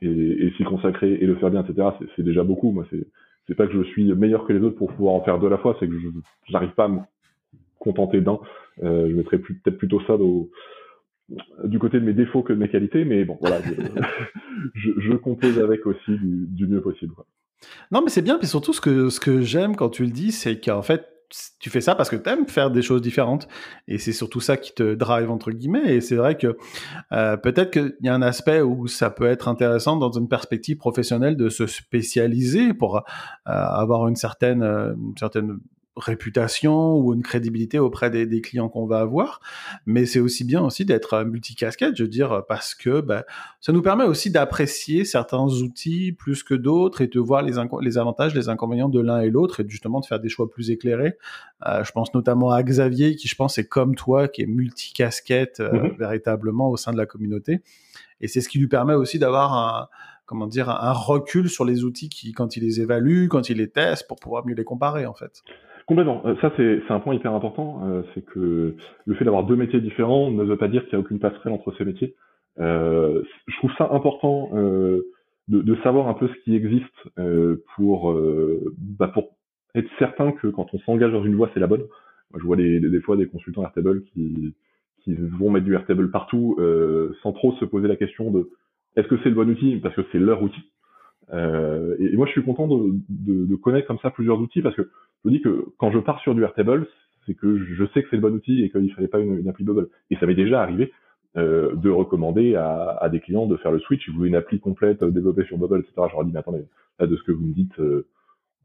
[0.02, 3.08] et, et s'y consacrer et le faire bien etc c'est déjà beaucoup moi c'est
[3.48, 5.52] c'est pas que je suis meilleur que les autres pour pouvoir en faire deux à
[5.52, 6.08] la fois c'est que je
[6.48, 7.00] j'arrive pas à me
[7.80, 8.40] contenter d'un
[8.82, 10.16] je mettrais peut-être plutôt ça
[11.64, 13.62] du côté de mes défauts que de mes qualités, mais bon, voilà,
[14.74, 17.14] je, je, compose avec aussi du, du mieux possible.
[17.92, 20.32] Non, mais c'est bien, puis surtout ce que, ce que j'aime quand tu le dis,
[20.32, 21.08] c'est qu'en fait,
[21.60, 23.48] tu fais ça parce que tu aimes faire des choses différentes.
[23.88, 25.96] Et c'est surtout ça qui te drive entre guillemets.
[25.96, 26.58] Et c'est vrai que
[27.12, 30.78] euh, peut-être qu'il y a un aspect où ça peut être intéressant dans une perspective
[30.78, 33.02] professionnelle de se spécialiser pour euh,
[33.46, 35.60] avoir une certaine euh, une certaine
[35.98, 39.40] réputation ou une crédibilité auprès des, des clients qu'on va avoir,
[39.86, 43.24] mais c'est aussi bien aussi d'être multicasquette, je veux dire, parce que ben,
[43.62, 47.98] ça nous permet aussi d'apprécier certains outils plus que d'autres et de voir les, les
[47.98, 51.18] avantages, les inconvénients de l'un et l'autre et justement de faire des choix plus éclairés.
[51.66, 55.62] Euh, je pense notamment à Xavier qui, je pense, est comme toi, qui est multicasquette
[55.62, 55.98] euh, mm-hmm.
[55.98, 57.62] véritablement au sein de la communauté,
[58.22, 59.88] et c'est ce qui lui permet aussi d'avoir un
[60.26, 63.70] comment dire un recul sur les outils qui, quand il les évalue, quand il les
[63.70, 65.44] teste, pour pouvoir mieux les comparer en fait.
[65.86, 66.24] Complètement.
[66.26, 67.82] Euh, ça, c'est un point hyper important.
[67.86, 71.04] Euh, c'est que le fait d'avoir deux métiers différents ne veut pas dire qu'il n'y
[71.04, 72.16] a aucune passerelle entre ces métiers.
[72.60, 75.04] Euh, je trouve ça important euh,
[75.48, 76.86] de, de, savoir un peu ce qui existe
[77.20, 79.36] euh, pour, euh, bah pour
[79.76, 81.84] être certain que quand on s'engage dans une voie, c'est la bonne.
[82.32, 84.56] Moi, je vois des, des, fois des consultants Airtable qui,
[85.04, 86.58] qui vont mettre du Airtable partout
[87.22, 88.50] sans trop se poser la question de
[88.96, 90.64] est-ce que c'est le bon outil parce que c'est leur outil.
[91.34, 94.76] Euh, et, moi, je suis content de, de, de, connaître comme ça plusieurs outils parce
[94.76, 94.90] que
[95.26, 96.88] je me dis que quand je pars sur du Airtable,
[97.26, 99.66] c'est que je sais que c'est le bon outil et qu'il fallait pas une, appli
[99.66, 99.88] Bubble.
[100.12, 100.92] Et ça m'est déjà arrivé
[101.36, 104.08] euh, de recommander à, des clients de faire le switch.
[104.08, 105.94] Ils voulaient une appli complète euh, développée sur Bubble, etc.
[106.10, 106.66] Je leur ai dit, mais attendez,
[107.00, 108.06] là, de ce que vous me dites, euh,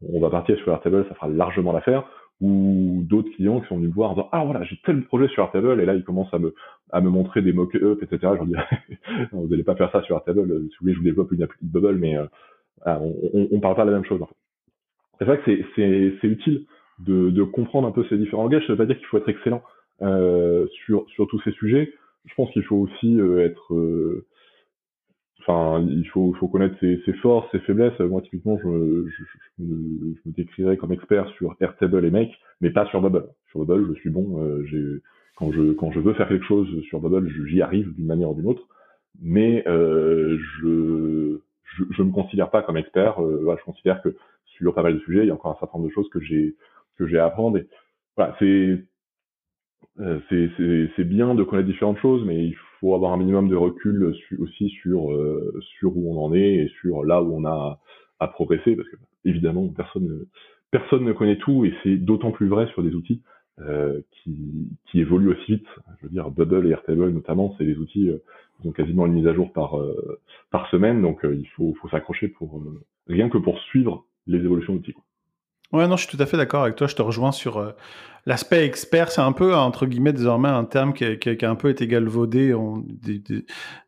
[0.07, 2.07] on va partir sur Airtable, ça fera largement l'affaire.
[2.41, 5.27] Ou d'autres clients qui sont venus me voir en disant, ah voilà, j'ai tel projet
[5.29, 8.17] sur Airtable, et là, ils commencent à me, montrer des mock-ups, etc.
[8.21, 8.55] Je leur dis,
[9.31, 10.47] vous n'allez pas faire ça sur Airtable.
[10.47, 12.25] Si vous voulez, je vous développe une appli Bubble, mais euh,
[12.85, 14.21] on, on, parle pas de la même chose.
[15.21, 16.65] C'est vrai que c'est utile
[16.97, 18.65] de, de, comprendre un peu ces différents langages.
[18.65, 19.61] Ça veut pas dire qu'il faut être excellent
[20.01, 21.93] euh, sur, sur tous ces sujets.
[22.25, 24.25] Je pense qu'il faut aussi euh, être, euh,
[25.41, 27.99] enfin, il faut, faut connaître ses, ses, forces, ses faiblesses.
[27.99, 29.09] Moi, typiquement, je, me,
[29.59, 33.27] je, me, décrirais comme expert sur Airtable et Make, mais pas sur Bubble.
[33.51, 34.39] Sur Bubble, je suis bon.
[35.35, 38.33] Quand je quand je veux faire quelque chose sur Bubble, j'y arrive d'une manière ou
[38.33, 38.67] d'une autre.
[39.21, 41.37] mais je,
[41.77, 43.17] je, je me considère pas comme expert.
[43.19, 44.15] Je considère que
[44.61, 46.19] sur pas mal de sujets, il y a encore un certain nombre de choses que
[46.19, 46.55] j'ai
[46.97, 47.59] que j'ai à apprendre.
[48.15, 48.83] Voilà, c'est
[49.97, 54.69] c'est bien de connaître différentes choses, mais il faut avoir un minimum de recul aussi
[54.69, 55.09] sur
[55.79, 57.79] sur où on en est et sur là où on a
[58.19, 60.25] à progresser, parce que évidemment personne
[60.71, 63.21] personne ne connaît tout et c'est d'autant plus vrai sur des outils
[63.59, 65.67] euh, qui, qui évoluent aussi vite.
[65.99, 68.17] Je veux dire, Bubble et Airtable notamment, c'est des outils euh,
[68.61, 70.19] qui ont quasiment une mise à jour par euh,
[70.49, 72.63] par semaine, donc il faut faut s'accrocher pour
[73.07, 74.95] rien que pour suivre les évolutions d'outils.
[75.73, 76.87] Ouais, non, je suis tout à fait d'accord avec toi.
[76.87, 77.71] Je te rejoins sur euh,
[78.25, 79.09] l'aspect expert.
[79.09, 82.53] C'est un peu, entre guillemets, désormais un terme qui a, qui un peu été galvaudé.
[82.53, 82.83] On,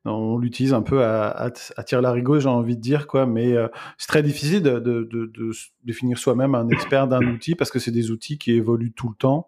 [0.05, 3.25] on l'utilise un peu à, à, à tirer l'arigot, j'ai envie de dire, quoi.
[3.25, 5.51] Mais euh, c'est très difficile de, de,
[5.83, 9.15] définir soi-même un expert d'un outil parce que c'est des outils qui évoluent tout le
[9.15, 9.47] temps.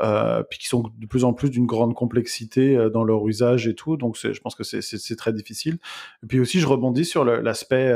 [0.00, 3.76] Euh, puis qui sont de plus en plus d'une grande complexité dans leur usage et
[3.76, 3.96] tout.
[3.96, 5.78] Donc, je pense que c'est très difficile.
[6.22, 7.92] Et puis aussi, je rebondis sur l'aspect,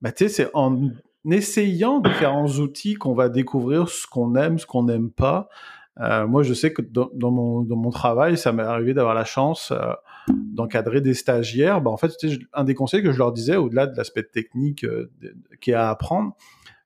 [0.00, 0.90] bah, tu sais, c'est en
[1.30, 5.48] essayant différents outils qu'on va découvrir ce qu'on aime, ce qu'on n'aime pas.
[6.00, 9.24] Euh, moi, je sais que dans, mon, dans mon travail, ça m'est arrivé d'avoir la
[9.24, 9.92] chance euh,
[10.28, 11.80] d'encadrer des stagiaires.
[11.80, 12.12] Bah, en fait,
[12.54, 15.10] un des conseils que je leur disais, au-delà de l'aspect technique euh,
[15.60, 16.34] qui est à apprendre,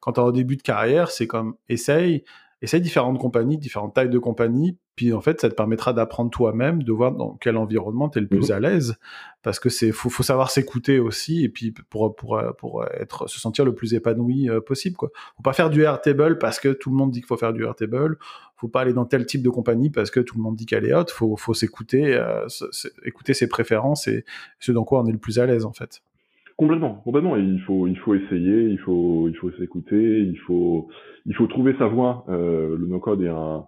[0.01, 2.25] quand tu es au début de carrière, c'est comme essaye,
[2.67, 6.83] essaye différentes compagnies, différentes tailles de compagnies, puis en fait, ça te permettra d'apprendre toi-même,
[6.83, 8.57] de voir dans quel environnement tu es le plus mhm.
[8.57, 8.97] à l'aise,
[9.43, 13.39] parce que c'est faut, faut savoir s'écouter aussi, et puis pour pour pour être se
[13.39, 15.11] sentir le plus épanoui euh, possible quoi.
[15.37, 17.65] Faut pas faire du Airtable parce que tout le monde dit qu'il faut faire du
[17.65, 18.19] Airtable.
[18.57, 20.87] Faut pas aller dans tel type de compagnie parce que tout le monde dit qu'elle
[20.87, 21.11] est haute.
[21.11, 22.47] Faut faut s'écouter, euh,
[23.05, 24.25] écouter ses préférences et
[24.61, 26.03] ce dans quoi on est le plus à l'aise en fait.
[26.57, 27.37] Complètement, complètement.
[27.37, 30.89] il faut, il faut essayer, il faut, il faut s'écouter, il faut,
[31.27, 32.25] il faut trouver sa voie.
[32.31, 33.67] Euh, le no-code est un,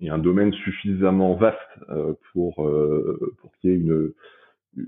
[0.00, 1.58] est un domaine suffisamment vaste
[1.90, 4.12] euh, pour, euh, pour qu'il y ait une,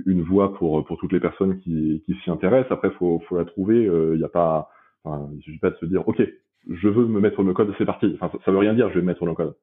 [0.07, 2.71] une voie pour, pour toutes les personnes qui, qui s'y intéressent.
[2.71, 3.83] Après, faut, faut la trouver.
[3.83, 4.71] Il n'y a pas,
[5.03, 6.23] enfin, il suffit pas de se dire, ok,
[6.69, 8.17] je veux me mettre au no-code, c'est parti.
[8.21, 9.57] Enfin, ça, veut rien dire, je vais me mettre au no-code.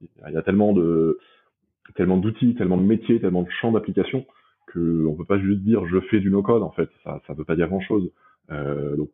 [0.00, 1.18] Il y a tellement de,
[1.96, 4.24] tellement d'outils, tellement de métiers, tellement de champs d'application
[4.76, 7.44] que on peut pas juste dire je fais du no-code en fait, ça ça veut
[7.44, 8.10] pas dire grand-chose.
[8.50, 9.10] Euh, donc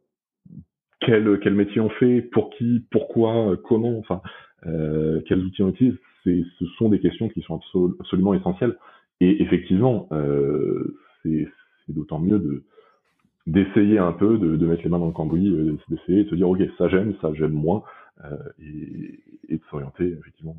[1.01, 4.21] quel quel métier on fait, pour qui, pourquoi, comment, enfin
[4.67, 7.61] euh, quels outils on utilise, c'est ce sont des questions qui sont
[8.01, 8.77] absolument essentielles.
[9.21, 11.49] Et effectivement, euh, c'est
[11.89, 12.65] d'autant mieux de
[13.49, 16.49] d'essayer un peu, de, mettre les mains dans le cambouis, euh, d'essayer de se dire
[16.49, 17.83] ok ça j'aime, ça j'aime moins,
[18.61, 20.57] et, et, de s'orienter effectivement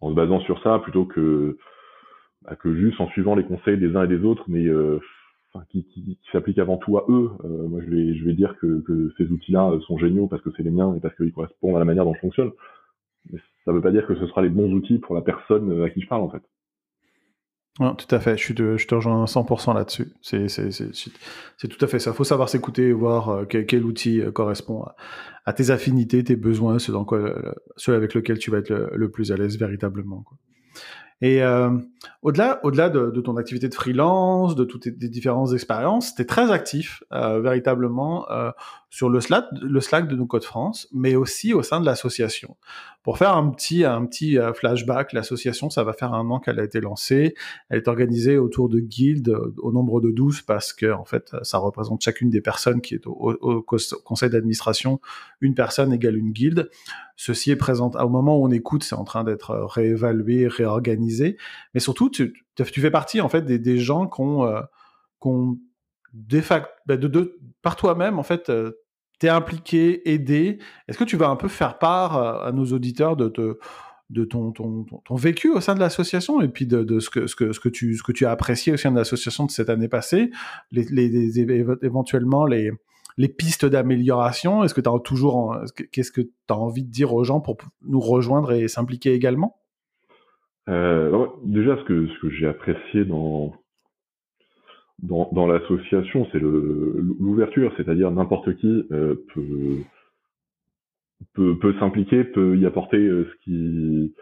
[0.00, 1.56] en se basant sur ça plutôt que
[2.42, 4.98] bah, que juste en suivant les conseils des uns et des autres, mais euh,
[5.70, 7.30] qui, qui, s'appliquent avant tout à eux.
[7.44, 10.94] Euh, moi, je vais, dire que, ces outils-là sont géniaux parce que c'est les miens
[10.94, 12.52] et parce qu'ils correspondent à la manière dont je fonctionne.
[13.30, 15.70] Mais ça ne veut pas dire que ce sera les bons outils pour la personne
[15.70, 16.42] euh, à qui je parle, en fait.
[17.78, 20.08] Tout à fait, je, te rejoins 100% là-dessus.
[20.20, 20.48] C'est,
[21.68, 22.10] tout à fait ça.
[22.10, 24.84] Il faut savoir s'écouter et voir quel, outil correspond
[25.46, 29.58] à, tes affinités, tes besoins, ceux, avec lesquels tu vas être le, plus à l'aise
[29.58, 30.24] véritablement.
[31.22, 31.70] Et euh,
[32.22, 36.50] au-delà, au-delà de, ton activité de freelance, de toutes tes, différentes expériences, tu es très
[36.50, 38.50] actif euh, véritablement euh,
[38.88, 42.56] sur le Slack, le Slack de nos Code France, mais aussi au sein de l'association.
[43.02, 46.60] Pour faire un petit, un petit euh, flashback, l'association, ça va faire un an qu'elle
[46.60, 47.34] a été lancée.
[47.70, 51.34] Elle est organisée autour de guildes euh, au nombre de 12 parce que, en fait,
[51.42, 53.64] ça représente chacune des personnes qui est au,
[54.04, 55.00] conseil d'administration.
[55.40, 56.68] Une personne égale une guilde.
[57.16, 61.38] Ceci est présent au moment où on écoute, c'est en train d'être réévalué, réorganisé.
[61.72, 64.60] Mais surtout, tu, fais partie, en fait, des, gens qui ont, euh,
[66.12, 66.42] de,
[66.86, 68.52] bah, de, de, par toi-même, en fait,
[69.20, 70.58] t'es impliqué, aidé.
[70.88, 73.54] Est-ce que tu vas un peu faire part euh, à nos auditeurs de, ton,
[75.10, 78.90] vécu au sein de l'association et puis de, ce, que, tu, as apprécié au sein
[78.90, 80.30] de l'association de cette année passée,
[80.72, 82.72] éventuellement les,
[83.36, 85.56] pistes d'amélioration Est-ce que tu toujours,
[85.92, 89.58] qu'est-ce que tu as envie de dire aux gens pour nous rejoindre et s'impliquer également?
[90.68, 93.52] Euh, Déjà, ce que j'ai apprécié dans,
[95.02, 99.78] dans, dans l'association, c'est l'ouverture, c'est-à-dire n'importe qui euh, peut,
[101.34, 104.14] peut, peut s'impliquer, peut y apporter euh, ce qui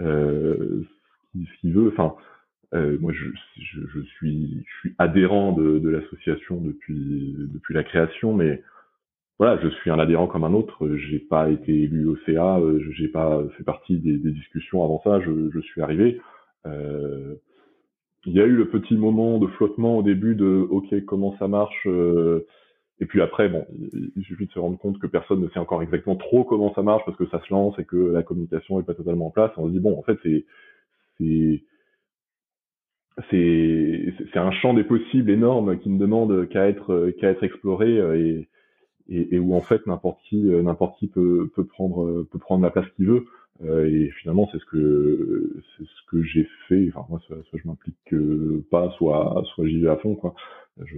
[0.00, 0.82] euh,
[1.34, 1.88] ce qu'il veut.
[1.88, 2.14] Enfin,
[2.74, 3.26] euh, moi, je,
[3.60, 8.62] je, je, suis je suis adhérent de, de l'association depuis depuis la création, mais
[9.38, 10.88] voilà, je suis un adhérent comme un autre.
[10.96, 15.00] J'ai pas été élu au CA, euh, j'ai pas fait partie des, des, discussions avant
[15.04, 15.20] ça.
[15.20, 16.20] Je, je suis arrivé.
[16.66, 17.36] Euh,
[18.26, 21.48] il y a eu le petit moment de flottement au début de OK, comment ça
[21.48, 22.46] marche euh,
[23.00, 23.64] Et puis après, bon,
[24.16, 26.82] il, suffit de se rendre compte que personne ne sait encore exactement trop comment ça
[26.82, 29.52] marche parce que ça se lance et que la communication est pas totalement en place.
[29.56, 30.44] On se dit bon, en fait, c'est
[31.18, 31.62] c'est
[33.30, 37.96] c'est c'est un champ des possibles énorme qui ne demande qu'à être qu'à être exploré
[38.20, 38.48] et,
[39.08, 42.70] et, et, où en fait n'importe qui n'importe qui peut peut prendre peut prendre la
[42.70, 43.26] place qu'il veut
[43.64, 46.88] et finalement c'est ce que c'est ce que j'ai fait.
[46.94, 48.14] Enfin moi soit, soit je m'implique
[48.70, 50.34] pas soit soit j'y vais à fond quoi.
[50.84, 50.96] Je,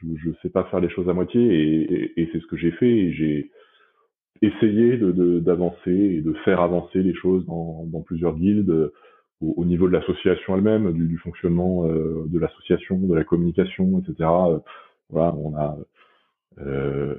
[0.00, 2.70] je, je sais pas faire les choses à moitié et, et c'est ce que j'ai
[2.72, 2.90] fait.
[2.90, 3.50] Et j'ai
[4.42, 8.90] essayé de d'avancer et de faire avancer les choses dans, dans plusieurs guildes
[9.40, 14.28] au, niveau de l'association elle-même, du, du, fonctionnement euh, de l'association, de la communication, etc.
[14.28, 14.58] Euh,
[15.10, 15.78] voilà, on a
[16.58, 17.14] euh,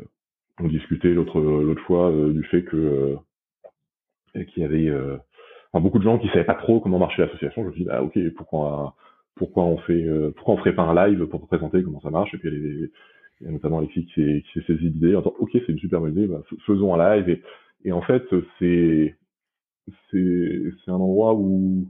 [0.59, 3.15] on discutait l'autre l'autre fois euh, du fait que
[4.33, 4.91] qu'il y avait
[5.71, 7.63] enfin, beaucoup de gens qui savaient pas trop comment marchait l'association.
[7.63, 8.95] Je me suis dit, bah, ok, pourquoi
[9.35, 10.05] pourquoi on fait
[10.35, 12.33] pourquoi on ferait pas un live pour présenter comment ça marche?
[12.33, 15.51] Et puis il y a notamment Alexis qui s'est qui saisi d'idée en disant ok
[15.53, 17.41] c'est une super bonne idée bah, faisons un live et,
[17.85, 18.23] et en fait
[18.59, 19.15] c'est
[20.11, 21.87] c'est c'est un endroit où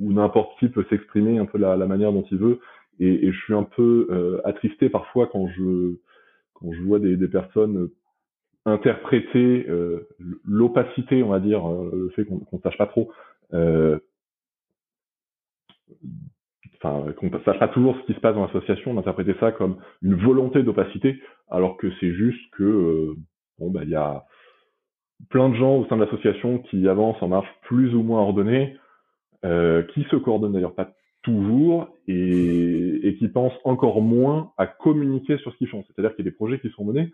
[0.00, 2.60] où n'importe qui peut s'exprimer un peu la, la, manière dont il veut.
[3.00, 5.96] Et, et je suis un peu euh, attristé parfois quand je
[6.54, 7.88] quand je vois des, des personnes
[8.66, 10.08] interpréter euh,
[10.44, 13.10] l'opacité, on va dire, euh, le fait qu'on ne sache pas trop,
[13.52, 13.98] euh,
[16.76, 20.14] enfin qu'on sache pas toujours ce qui se passe dans l'association, d'interpréter ça comme une
[20.14, 23.14] volonté d'opacité, alors que c'est juste que
[23.58, 24.24] bon bah il y a
[25.30, 28.76] plein de gens au sein de l'association qui avancent en marche plus ou moins ordonnée,
[29.42, 30.90] qui se coordonnent d'ailleurs pas
[31.22, 35.84] toujours et, et, qui pensent encore moins à communiquer sur ce qu'ils font.
[35.86, 37.12] C'est-à-dire qu'il y a des projets qui sont menés,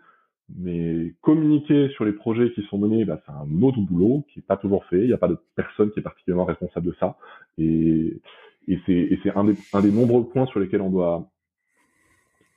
[0.57, 4.45] mais communiquer sur les projets qui sont menés, bah, c'est un autre boulot qui est
[4.45, 4.99] pas toujours fait.
[4.99, 7.17] Il n'y a pas de personne qui est particulièrement responsable de ça.
[7.57, 8.21] Et,
[8.67, 11.27] et c'est un des, un des nombreux points sur lesquels on doit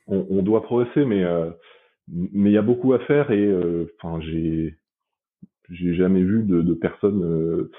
[0.07, 1.49] on, doit progresser, mais euh,
[2.07, 4.75] mais il y a beaucoup à faire et euh, j'ai
[5.71, 7.71] j'ai jamais vu de, de personnes euh,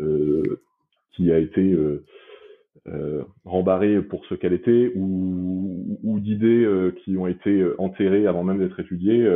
[0.00, 0.60] euh,
[1.12, 1.74] qui a été
[2.88, 8.26] euh, euh, pour ce qu'elle était ou, ou d'idées euh, qui ont été euh, enterrées
[8.26, 9.28] avant même d'être étudiées.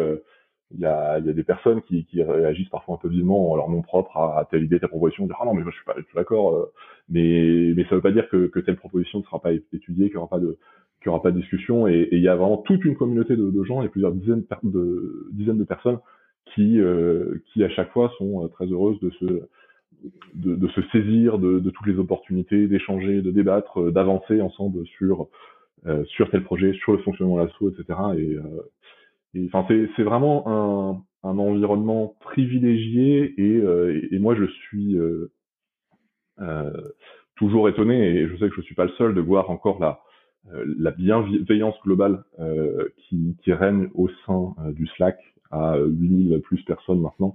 [0.72, 3.56] Il y, a, y a des personnes qui, qui, réagissent parfois un peu vivement en
[3.56, 5.76] leur nom propre à, à telle idée, telle proposition, dire ah non mais moi je
[5.76, 6.70] suis pas du tout d'accord,
[7.08, 10.14] mais mais ça veut pas dire que, que telle proposition ne sera pas étudiée, qu'il
[10.14, 10.58] n'y aura pas de
[10.98, 13.48] qu'il y aura pas de discussion et il y a vraiment toute une communauté de,
[13.48, 16.00] de gens et plusieurs dizaines de dizaines de personnes
[16.52, 19.48] qui euh, qui à chaque fois sont très heureuses de se
[20.34, 24.86] de, de, se saisir de, de, toutes les opportunités, d'échanger, de débattre, euh, d'avancer ensemble
[24.86, 25.28] sur
[25.86, 27.98] euh, sur tel projet, sur le fonctionnement de l'assaut, etc.
[28.16, 28.62] Et, euh,
[29.34, 29.48] et
[29.96, 35.30] c'est vraiment un, un, environnement privilégié et, euh, et, moi je suis euh,
[37.36, 40.00] toujours étonné et je sais que je suis pas le seul de voir encore la
[40.78, 42.22] la bienveillance globale
[42.98, 45.18] qui, qui règne au sein du Slack
[45.50, 47.34] à 8000 plus personnes maintenant.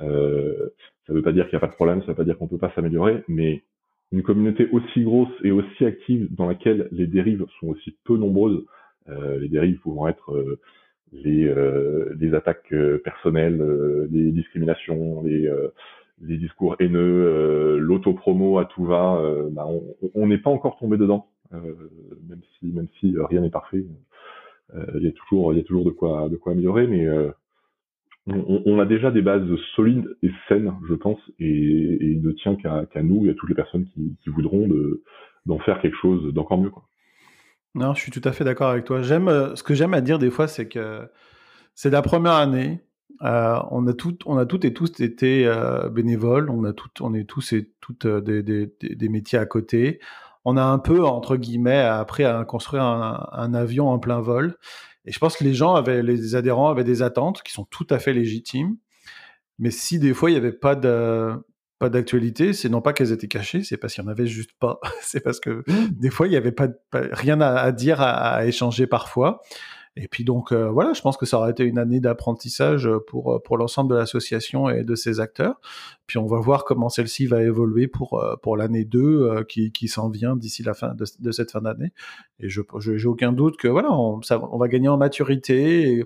[0.00, 0.70] Euh,
[1.08, 2.24] ça ne veut pas dire qu'il n'y a pas de problème, ça ne veut pas
[2.24, 3.62] dire qu'on ne peut pas s'améliorer, mais
[4.12, 8.62] une communauté aussi grosse et aussi active dans laquelle les dérives sont aussi peu nombreuses,
[9.08, 10.60] euh, les dérives pouvant être euh,
[11.12, 13.58] les, euh, les attaques personnelles,
[14.10, 15.50] les discriminations, les,
[16.36, 19.18] discours haineux, l'autopromo à tout va,
[19.50, 19.66] bah
[20.14, 23.82] on n'est pas encore tombé dedans, même si rien n'est parfait.
[24.94, 27.06] Il y a toujours il y a toujours de quoi de quoi améliorer, mais
[28.28, 33.02] on, a déjà des bases solides et saines, je pense, et, il ne tient qu'à
[33.02, 34.68] nous et à toutes les personnes qui, voudront
[35.46, 36.70] d'en faire quelque chose d'encore mieux.
[37.74, 39.02] Non, je suis tout à fait d'accord avec toi.
[39.02, 41.08] J'aime euh, ce que j'aime à dire des fois, c'est que
[41.74, 42.82] c'est la première année.
[43.22, 46.50] Euh, on a tout, on a toutes et tous été euh, bénévoles.
[46.50, 50.00] On a tout, on est tous et toutes des, métiers à côté.
[50.44, 54.56] On a un peu entre guillemets appris à construire un avion en plein vol.
[55.08, 57.86] Et je pense que les gens avaient, les adhérents avaient des attentes qui sont tout
[57.88, 58.76] à fait légitimes.
[59.58, 61.32] Mais si des fois il n'y avait pas de,
[61.78, 64.50] pas d'actualité, c'est non pas qu'elles étaient cachées, c'est parce qu'il n'y en avait juste
[64.60, 64.80] pas.
[65.00, 65.88] c'est parce que mmh.
[65.92, 69.40] des fois il n'y avait pas, rien à, dire, à, à, échanger parfois.
[70.00, 73.34] Et puis donc euh, voilà, je pense que ça aurait été une année d'apprentissage pour
[73.34, 75.60] euh, pour l'ensemble de l'association et de ses acteurs.
[76.06, 79.72] Puis on va voir comment celle-ci va évoluer pour euh, pour l'année 2 euh, qui,
[79.72, 81.92] qui s'en vient d'ici la fin de, de cette fin d'année.
[82.38, 86.04] Et je j'ai aucun doute que voilà, on, on va gagner en maturité.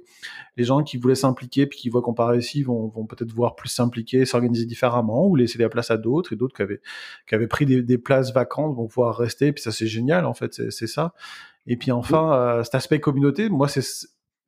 [0.56, 3.54] Les gens qui voulaient s'impliquer puis qui voient qu'on part réussi vont, vont peut-être voir
[3.54, 6.80] plus s'impliquer, s'organiser différemment ou laisser la place à d'autres et d'autres qui avaient
[7.28, 9.52] qui avaient pris des, des places vacantes vont pouvoir rester.
[9.52, 11.12] Puis ça c'est génial en fait, c'est ça.
[11.66, 13.82] Et puis enfin, euh, cet aspect communauté, moi, c'est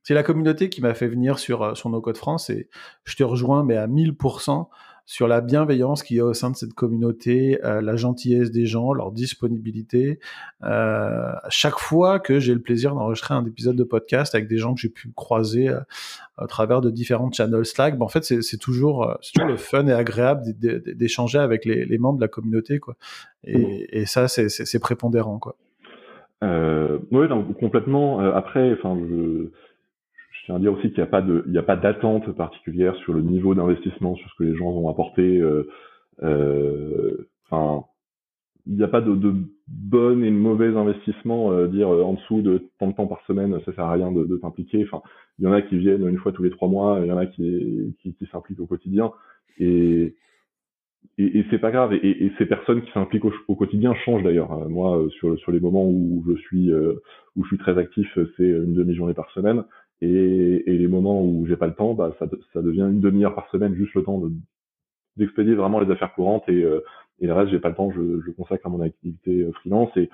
[0.06, 2.68] c'est la communauté qui m'a fait venir sur, euh, sur nos codes France et
[3.04, 4.68] je te rejoins, mais à 1000%.
[5.06, 8.64] sur la bienveillance qu'il y a au sein de cette communauté, euh, la gentillesse des
[8.64, 10.18] gens, leur disponibilité.
[10.62, 14.74] Euh, chaque fois que j'ai le plaisir d'enregistrer un épisode de podcast avec des gens
[14.74, 15.80] que j'ai pu croiser euh,
[16.38, 19.86] à travers de différents channels Slack, ben en fait c'est toujours, euh, toujours le fun
[19.88, 22.96] et agréable d'échanger avec les, les, membres de la communauté, quoi.
[23.44, 25.56] Et, et ça c'est prépondérant, quoi.
[26.42, 27.26] Euh, oui,
[27.58, 28.18] complètement.
[28.18, 29.50] après, enfin, je
[30.44, 32.30] je tiens à dire aussi qu'il n'y a pas de, il n'y a pas d'attente
[32.32, 35.38] particulière sur le niveau d'investissement, sur ce que les gens vont apporter.
[35.38, 35.68] Euh,
[36.22, 37.86] euh, enfin,
[38.66, 39.34] il n'y a pas de, de
[39.68, 41.52] bon et de mauvais investissement.
[41.52, 44.24] Euh, dire en dessous de tant de temps par semaine, ça sert à rien de,
[44.24, 44.84] de t'impliquer.
[44.84, 45.02] Enfin,
[45.38, 47.18] il y en a qui viennent une fois tous les trois mois, il y en
[47.18, 49.12] a qui, qui, qui s'impliquent au quotidien.
[49.58, 50.14] Et
[51.18, 51.92] et, et c'est pas grave.
[51.94, 54.68] Et, et, ces personnes qui s'impliquent au, quotidien changent d'ailleurs.
[54.68, 58.74] moi, sur, sur les moments où je suis où je suis très actif, c'est une
[58.74, 59.64] demi-journée par semaine.
[60.00, 63.34] Et, et les moments où j'ai pas le temps, bah, ça, ça devient une demi-heure
[63.34, 64.30] par semaine, juste le temps de,
[65.16, 66.80] d'expédier vraiment les affaires courantes et, euh,
[67.20, 69.90] et le reste, j'ai pas le temps, je, je consacre à mon activité euh, freelance
[69.96, 70.10] et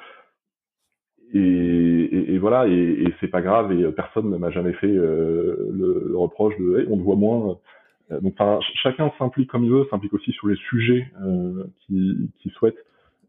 [1.32, 6.16] et, et, voilà, et, c'est pas grave, et personne ne m'a jamais fait euh, le,
[6.16, 7.57] reproche de hey, on te voit moins.
[8.11, 12.50] Donc, enfin, chacun s'implique comme il veut, s'implique aussi sur les sujets euh, qu'il qui
[12.50, 12.76] souhaite.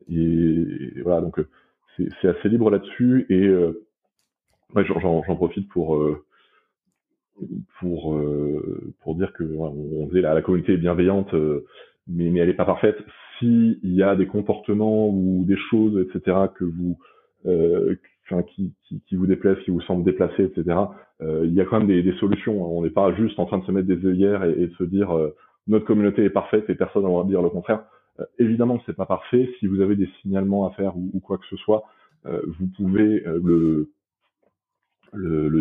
[0.10, 1.40] Et, voilà, donc
[1.98, 3.26] c'est assez libre là-dessus.
[3.30, 3.86] Et euh,
[4.76, 6.02] j'en profite pour
[7.80, 11.66] pour euh, pour dire que on la, communauté est bienveillante, euh,
[12.08, 12.98] mais elle est pas parfaite.
[13.40, 16.38] S'il y a des comportements ou des choses, etc.
[16.56, 16.98] que vous
[17.46, 17.96] euh,
[18.44, 18.74] qui,
[19.12, 20.78] vous déplaisent, qui vous semblent déplacés, etc.
[21.22, 22.64] Euh, il y a quand même des, solutions.
[22.64, 22.68] Hein.
[22.70, 25.16] On n'est pas juste en train de se mettre des œillères et, de se dire
[25.68, 27.84] notre communauté est parfaite et personne ne va dire le contraire.
[28.40, 29.50] évidemment que c'est pas parfait.
[29.60, 31.84] Si vous avez des signalements à faire ou, quoi que ce soit,
[32.26, 33.90] vous pouvez le,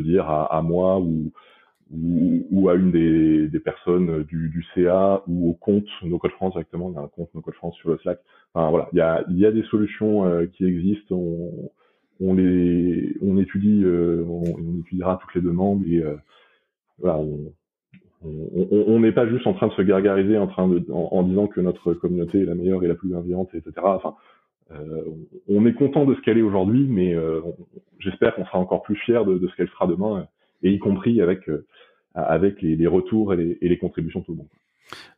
[0.02, 1.00] dire à, moi
[1.92, 6.90] ou à une des, personnes du, CA ou au compte No Code France directement.
[6.90, 8.20] Il y a un compte No Code France sur le Slack.
[8.54, 11.20] Voilà, il y a, des solutions euh, qui existent.
[12.20, 16.16] On, étudie, euh, on, étudiera toutes les demandes et euh,
[16.98, 17.20] voilà,
[18.22, 22.44] on n'est pas juste en train de se gargariser en disant que notre communauté est
[22.44, 23.72] la meilleure et la plus bienveillante, etc.
[23.82, 24.14] Enfin,
[24.72, 25.02] euh,
[25.48, 27.16] on est content de ce qu'elle est aujourd'hui, mais
[27.98, 30.28] j'espère qu'on sera encore plus fier de, ce qu'elle sera demain
[30.62, 31.46] et y compris avec
[32.60, 34.48] les, retours et les, contributions de tout le monde.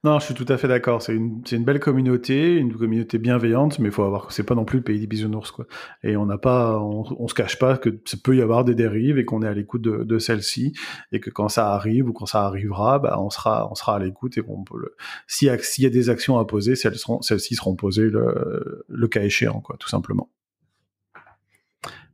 [0.05, 1.01] Non, je suis tout à fait d'accord.
[1.01, 4.65] C'est une, une, belle communauté, une communauté bienveillante, mais il faut avoir, c'est pas non
[4.65, 5.67] plus le pays des bisounours, quoi.
[6.03, 8.75] Et on n'a pas, on, on, se cache pas que ça peut y avoir des
[8.75, 10.73] dérives et qu'on est à l'écoute de, de celles-ci
[11.13, 13.99] et que quand ça arrive ou quand ça arrivera, bah, on sera, on sera à
[13.99, 14.97] l'écoute et on peut le,
[15.29, 19.23] s'il y a des actions à poser, celles seront, celles-ci seront posées le, le cas
[19.23, 20.29] échéant, quoi, tout simplement.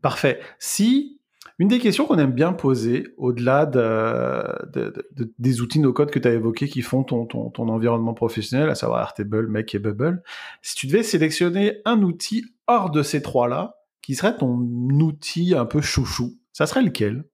[0.03, 0.41] Parfait.
[0.59, 1.18] Si
[1.59, 4.93] une des questions qu'on aime bien poser, au-delà de,
[5.39, 8.77] des outils no-code que tu as évoqués qui font ton, ton, ton, environnement professionnel, à
[8.77, 10.23] savoir Airtable, Make et Bubble,
[10.63, 15.67] si tu devais sélectionner un outil hors de ces trois-là, qui serait ton outil un
[15.67, 17.25] peu chouchou, ça serait lequel?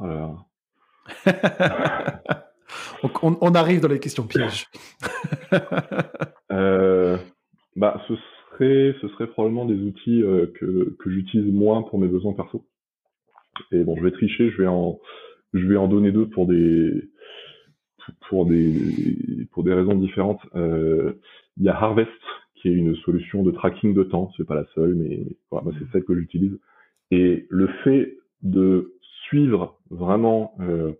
[0.00, 0.48] Alors...
[3.02, 4.68] on, on, arrive dans les questions pièges.
[6.52, 7.18] euh,
[7.76, 8.14] bah, ce
[8.60, 12.66] ce serait probablement des outils euh, que, que j'utilise moins pour mes besoins perso.
[13.72, 15.00] Et bon, je vais tricher, je vais en,
[15.54, 17.10] je vais en donner deux pour des,
[18.28, 20.40] pour des, pour des raisons différentes.
[20.54, 21.14] Euh,
[21.56, 22.10] il y a Harvest,
[22.56, 24.30] qui est une solution de tracking de temps.
[24.36, 26.58] C'est pas la seule, mais c'est celle que j'utilise.
[27.10, 28.94] Et le fait de
[29.24, 30.92] suivre vraiment euh,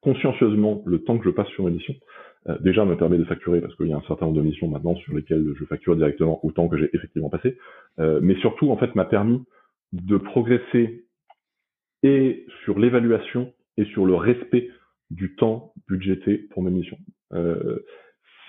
[0.00, 1.94] consciencieusement le temps que je passe sur une mission,
[2.48, 4.68] euh, déjà me permet de facturer parce qu'il y a un certain nombre de missions
[4.68, 7.58] maintenant sur lesquelles je facture directement autant que j'ai effectivement passé,
[7.98, 9.42] euh, mais surtout en fait m'a permis
[9.92, 11.06] de progresser
[12.02, 14.70] et sur l'évaluation et sur le respect
[15.10, 16.98] du temps budgété pour mes missions.
[17.32, 17.78] Euh,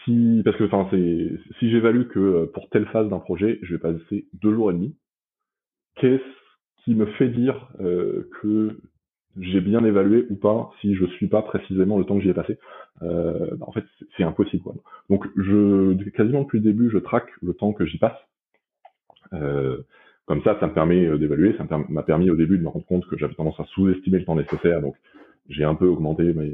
[0.04, 3.76] si parce que enfin c'est si j'évalue que euh, pour telle phase d'un projet je
[3.76, 4.98] vais passer deux jours et demi,
[5.96, 8.78] qu'est-ce qui me fait dire que
[9.40, 12.34] j'ai bien évalué ou pas si je suis pas précisément le temps que j'y ai
[12.34, 12.58] passé.
[13.02, 13.84] Euh, bah, en fait,
[14.16, 14.64] c'est impossible.
[14.64, 14.76] Quoi.
[15.10, 18.18] Donc, je quasiment depuis le début, je traque le temps que j'y passe.
[19.34, 19.78] Euh,
[20.26, 21.56] comme ça, ça me permet euh, d'évaluer.
[21.58, 24.26] Ça m'a permis au début de me rendre compte que j'avais tendance à sous-estimer le
[24.26, 24.82] temps nécessaire.
[24.82, 24.96] Donc,
[25.50, 26.54] j'ai un peu augmenté mes,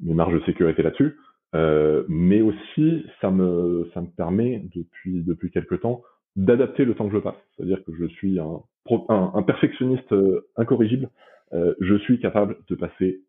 [0.00, 1.16] marges de sécurité là-dessus.
[1.54, 6.02] Euh, mais aussi, ça me, ça me permet depuis depuis quelques temps
[6.36, 7.36] d'adapter le temps que je passe.
[7.56, 8.62] C'est-à-dire que je suis un,
[9.08, 11.10] un, un perfectionniste euh, incorrigible
[11.54, 13.20] euh, je suis capable de passer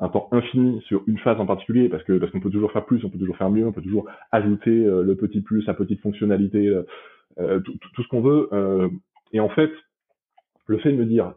[0.00, 2.84] un temps infini sur une phase en particulier parce que parce qu'on peut toujours faire
[2.84, 5.74] plus, on peut toujours faire mieux, on peut toujours ajouter euh, le petit plus, la
[5.74, 6.66] petite fonctionnalité,
[7.38, 8.48] euh, tout, tout, ce qu'on veut.
[9.32, 9.70] et en fait,
[10.66, 11.34] le fait de me dire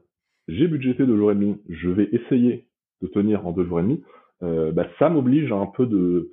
[0.48, 2.68] j'ai budgété deux jours et demi, je vais essayer
[3.02, 4.04] de tenir en deux jours et demi,
[4.42, 6.32] bah, ça m'oblige à un peu de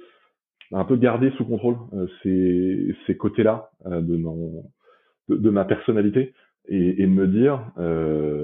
[0.73, 1.77] un peu garder sous contrôle
[2.23, 4.19] ces, ces côtés-là de,
[5.29, 6.33] de, ma personnalité
[6.69, 7.61] et, et me dire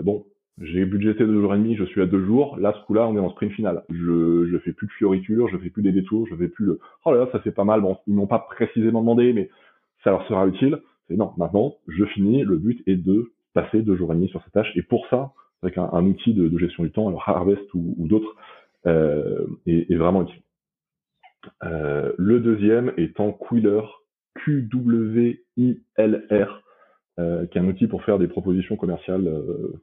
[0.04, 0.26] bon
[0.60, 2.58] j'ai budgété deux jours et demi, je suis à deux jours.
[2.58, 3.82] Là, ce coup-là, on est en sprint final.
[3.88, 6.80] Je, je fais plus de fioritures, je fais plus des détours, je fais plus le.
[7.04, 7.80] Oh là là, ça fait pas mal.
[7.80, 9.48] Bon, ils m'ont pas précisément demandé, mais
[10.04, 10.80] ça leur sera utile.
[11.08, 12.44] C'est non, maintenant, je finis.
[12.44, 14.70] Le but est de passer deux jours et demi sur cette tâche.
[14.76, 15.32] Et pour ça,
[15.62, 18.36] avec un, outil de, gestion du temps, alors Harvest ou, d'autres,
[18.86, 20.42] euh, est, est, vraiment utile.
[21.64, 23.82] Euh, le deuxième étant Quiller,
[24.36, 25.42] Q-W-I-L-R,
[27.18, 29.82] euh, qui est un outil pour faire des propositions commerciales euh,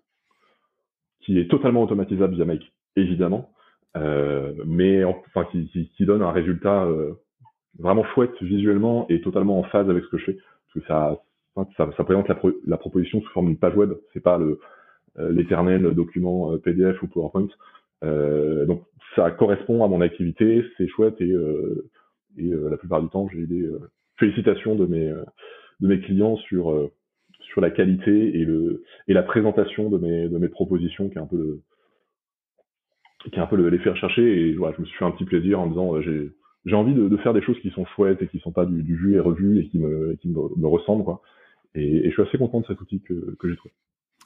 [1.22, 3.49] qui est totalement automatisable via Make, évidemment,
[3.95, 7.13] euh, mais enfin qui, qui, qui, donne un résultat euh,
[7.80, 11.22] vraiment chouette visuellement et totalement en phase avec ce que je fais, parce que ça,
[11.76, 14.59] ça, ça présente la, la, proposition sous forme d'une page web, c'est pas le
[15.20, 17.47] euh, l'éternel document euh, PDF ou PowerPoint.
[18.03, 18.84] Euh, donc
[19.15, 21.34] ça correspond à mon activité, c'est chouette et,
[22.38, 23.68] et la plupart du temps j'ai des
[24.18, 25.11] félicitations de mes
[25.80, 26.91] de mes clients sur
[27.58, 31.22] sur la qualité et le et la présentation de mes de mes propositions qui est
[31.22, 31.62] un peu le,
[33.32, 35.60] qui est un peu l'effet recherché et voilà, je me suis fait un petit plaisir
[35.60, 36.32] en disant euh, j'ai
[36.66, 38.95] j'ai envie de, faire des choses qui sont chouettes et qui sont pas du, du
[38.95, 41.24] vu et revu et qui me qui me, me ressemblent quoi
[41.74, 43.74] et, je suis assez content de cet outil que, que j'ai trouvé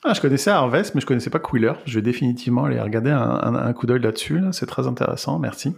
[0.03, 1.73] ah, je connaissais Harvest, mais je connaissais pas Quiller.
[1.85, 4.39] Je vais définitivement aller regarder un, un, coup d'œil là-dessus.
[4.39, 4.51] Là.
[4.51, 5.75] C'est très intéressant, merci.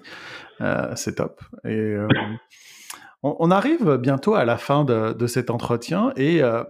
[0.62, 1.42] Euh, c'est top.
[1.66, 2.08] Et euh,
[3.24, 6.64] on, arrive bientôt à la fin de, de cet entretien et euh,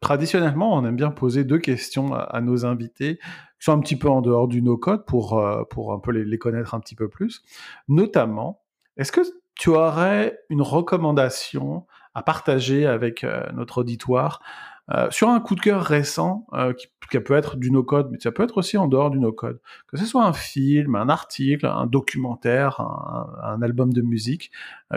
[0.00, 4.08] traditionnellement, on aime bien poser deux questions à, nos invités, qui sont un petit peu
[4.08, 7.42] en dehors du no-code pour, euh, pour un peu les, connaître un petit peu plus.
[7.88, 8.62] Notamment,
[8.96, 9.20] est-ce que
[9.54, 14.40] tu aurais une recommandation à partager avec euh, notre auditoire
[14.94, 16.46] euh, sur un coup de cœur récent
[16.78, 19.60] qui, peut être du no-code, mais ça peut être aussi en dehors du no-code.
[19.88, 24.50] Que ce soit un film, un article, un documentaire, un, album de musique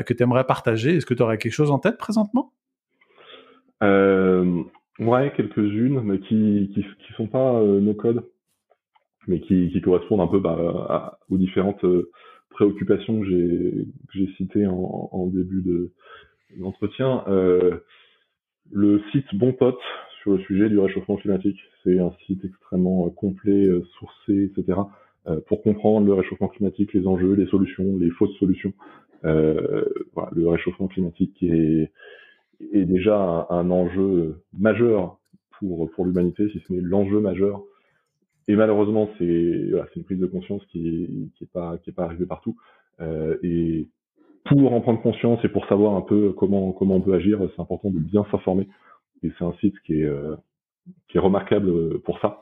[0.06, 0.96] que tu aimerais partager.
[0.96, 2.52] Est-ce que tu aurais quelque chose en tête présentement?
[3.84, 4.64] Euh,
[5.00, 8.24] ouais, quelques-unes, mais qui, qui, sont pas euh, no code,
[9.28, 12.12] mais qui, qui correspondent un peu bah, aux différentes euh,
[12.52, 13.28] préoccupations que
[14.14, 15.92] j'ai citées en, début de
[16.58, 17.24] l'entretien.
[17.28, 17.80] Euh,
[18.72, 19.80] le site Bon Pote
[20.22, 24.80] sur le sujet du réchauffement climatique, c'est un site extrêmement euh, complet, euh, sourcé, etc.
[25.46, 28.74] pour comprendre le réchauffement climatique, les enjeux, les solutions, les fausses solutions.
[29.22, 31.92] voilà, le réchauffement climatique est
[32.74, 35.20] est déjà un, enjeu majeur
[35.60, 37.64] pour, pour l'humanité, si ce n'est l'enjeu majeur.
[38.48, 42.58] Et malheureusement, c'est voilà, une prise de conscience qui n'est qui pas, pas arrivée partout.
[43.00, 43.88] Euh, et
[44.46, 47.62] pour en prendre conscience et pour savoir un peu comment, comment on peut agir, c'est
[47.62, 48.68] important de bien s'informer.
[49.24, 50.36] Et c'est un site qui est, euh,
[51.10, 52.40] qui est remarquable pour ça.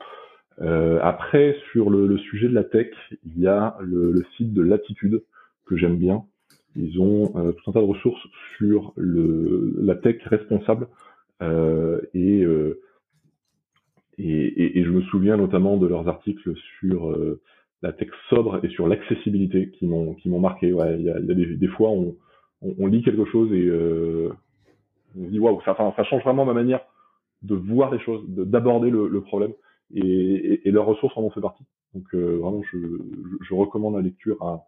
[0.60, 2.88] Euh, après, sur le, le, sujet de la tech,
[3.24, 5.22] il y a le, le site de Latitude
[5.66, 6.24] que j'aime bien,
[6.76, 8.26] ils ont euh, tout un tas de ressources
[8.56, 10.88] sur le, la tech responsable
[11.42, 12.80] euh, et, euh,
[14.18, 17.40] et, et, et, je me souviens notamment de leurs articles sur euh,
[17.82, 20.72] la tech sobre et sur l'accessibilité qui m'ont qui m'ont marqué.
[20.72, 22.16] Ouais, il y a, il y a des, des, fois on,
[22.62, 24.30] on, on, lit quelque chose et euh,
[25.18, 26.80] on se dit waouh, ça, ça change vraiment ma manière
[27.42, 29.52] de voir les choses, d'aborder le, le, problème
[29.94, 31.64] et, et, leurs ressources en ont fait partie.
[31.94, 34.66] Donc euh, vraiment, je, je, je, recommande la lecture à,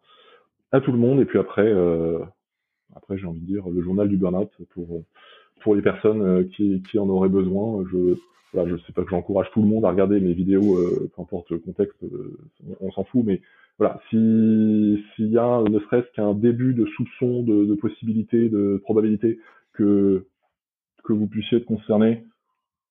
[0.73, 1.21] à tout le monde.
[1.21, 2.19] Et puis après, euh,
[2.97, 5.03] après j'ai envie de dire le journal du burn-out pour
[5.61, 7.85] pour les personnes euh, qui, qui en auraient besoin.
[7.91, 8.17] Je
[8.53, 11.23] voilà, je sais pas que j'encourage tout le monde à regarder mes vidéos, euh, peu
[11.23, 12.39] importe le contexte, euh,
[12.81, 13.41] on, s'en fout, mais
[13.79, 18.81] voilà, si s'il y a ne serait-ce qu'un début de soupçon, de, de possibilité, de
[18.83, 19.39] probabilité
[19.73, 20.27] que
[21.05, 22.25] que vous puissiez être concerné,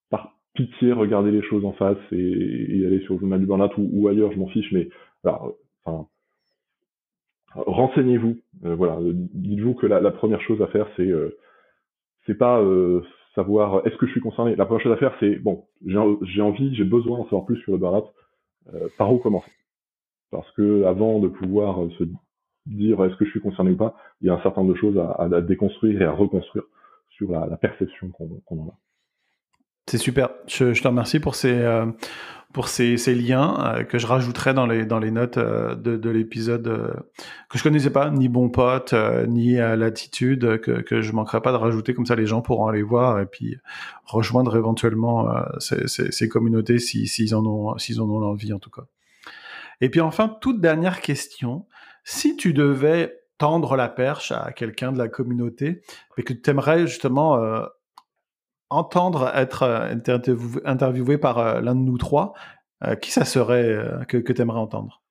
[0.10, 3.72] par pitié, regardez les choses en face et, et aller sur le journal du burn-out
[3.78, 4.90] ou, ou ailleurs, je m'en fiche, mais
[5.24, 5.42] voilà,
[5.86, 6.08] enfin
[7.56, 8.38] renseignez-vous.
[8.66, 11.38] Euh, voilà, dites-vous que la, la, première chose à faire, c'est euh,
[12.26, 13.02] c'est pas euh,
[13.36, 14.56] savoir est-ce que je suis concerné?
[14.56, 17.74] La première chose à faire, c'est bon, j'ai envie, j'ai besoin d'en savoir plus sur
[17.74, 18.04] le barat.
[18.98, 19.52] par où commencer?
[20.32, 22.06] Parce que avant de pouvoir se
[22.66, 24.80] dire est-ce que je suis concerné ou pas, il y a un certain nombre de
[24.80, 26.64] choses à, déconstruire et à reconstruire
[27.10, 28.91] sur la, perception qu'on qu en a.
[29.92, 30.30] C'est super.
[30.48, 31.86] Je, je, te remercie pour ces, euh,
[32.54, 36.10] pour ces, liens euh, que je rajouterai dans les, dans les notes euh, de, de
[36.10, 37.04] l'épisode
[37.50, 38.96] que je connaissais pas, ni Bon Pote,
[39.28, 41.94] ni Latitude, que, que je manquerai pas de rajouter.
[41.94, 43.58] Comme ça, les gens pourront aller voir et puis
[44.06, 45.28] rejoindre éventuellement
[45.60, 48.84] ces, ces, communautés s'ils si, en ont, s'ils en ont l'envie, en tout cas.
[49.82, 51.66] Et puis enfin, toute dernière question.
[52.06, 55.82] Si tu devais tendre la perche à quelqu'un de la communauté
[56.16, 57.68] et que tu aimerais justement
[58.72, 59.94] entendre être euh,
[60.66, 62.34] interviewé par euh, l'un de nous trois,
[62.84, 65.02] euh, qui ça serait que, que tu aimerais entendre?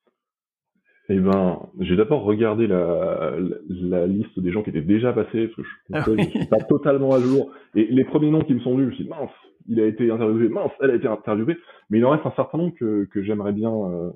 [1.09, 3.33] Eh ben, j'ai d'abord regardé la,
[3.69, 6.59] la, liste des gens qui étaient déjà passés, parce que je, ah je suis pas
[6.59, 7.49] totalement à jour.
[7.75, 9.31] Et les premiers noms qui me sont venus, je me suis dit, mince,
[9.67, 11.57] il a été interviewé, mince, elle a été interviewée.
[11.89, 14.11] Mais il en reste un certain nombre que, que j'aimerais bien, euh,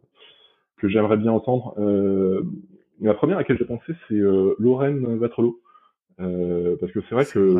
[0.78, 1.76] que j'aimerais bien entendre.
[1.80, 2.43] Euh,
[3.02, 5.60] la première à laquelle j'ai pensé, c'est euh, Lorraine Vatrelot.
[6.18, 7.58] Parce que c'est vrai que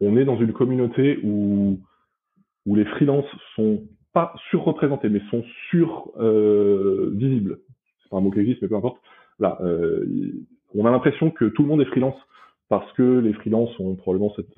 [0.00, 1.78] on est dans une communauté où,
[2.66, 3.26] où les freelances
[3.56, 3.82] sont
[4.12, 7.58] pas surreprésentés, mais sont sur euh, visibles.
[8.02, 8.98] C'est pas un mot qui existe, mais peu importe.
[9.40, 10.04] Là, euh,
[10.74, 12.16] on a l'impression que tout le monde est freelance
[12.68, 14.54] parce que les freelances ont probablement cette,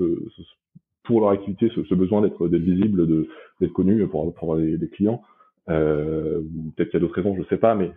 [1.07, 3.07] pour leur activité ce, besoin d'être visible,
[3.61, 5.23] d'être connu pour, pour avoir des, clients.
[5.69, 6.41] Euh,
[6.77, 7.91] peut-être qu'il y a d'autres raisons, je sais pas, mais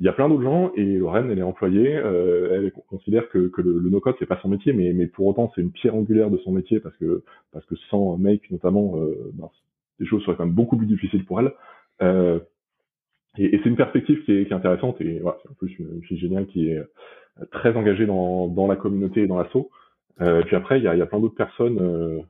[0.00, 3.50] il y a plein d'autres gens et Lorraine, elle est employée, euh, elle considère que,
[3.56, 6.52] le, no-code c'est pas son métier, mais, pour autant c'est une pierre angulaire de son
[6.52, 7.22] métier parce que
[7.90, 9.48] sans Make notamment, euh, ben,
[9.98, 11.52] les choses seraient quand même beaucoup plus difficiles pour elle.
[12.02, 12.40] Euh,
[13.38, 16.02] et, et c'est une perspective qui est, intéressante et voilà, c'est en plus une, une,
[16.02, 16.82] fille géniale qui est
[17.50, 19.70] très engagée dans, la communauté et dans l'assaut.
[20.20, 21.78] Euh, puis après, il y a, plein d'autres personnes.
[21.80, 22.20] Euh,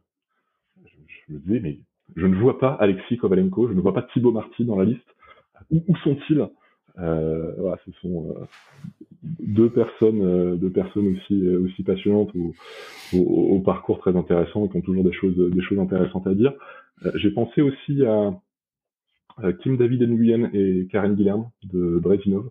[1.29, 1.79] je, me disais, mais
[2.17, 5.07] je ne vois pas Alexis Kovalenko, je ne vois pas Thibaut Marty dans la liste.
[5.71, 6.41] Où, sont-ils?
[6.41, 6.47] euh,
[6.97, 8.45] voilà, ce sont euh,
[9.23, 12.31] deux personnes, euh, deux personnes aussi aussi passionnantes
[13.15, 16.53] au, parcours très intéressant et qui ont toujours des choses des choses intéressantes à dire.
[17.15, 18.33] J'ai pensé aussi à,
[19.63, 22.49] Kim David Nguyen et Karen Guilherme de Brezinov,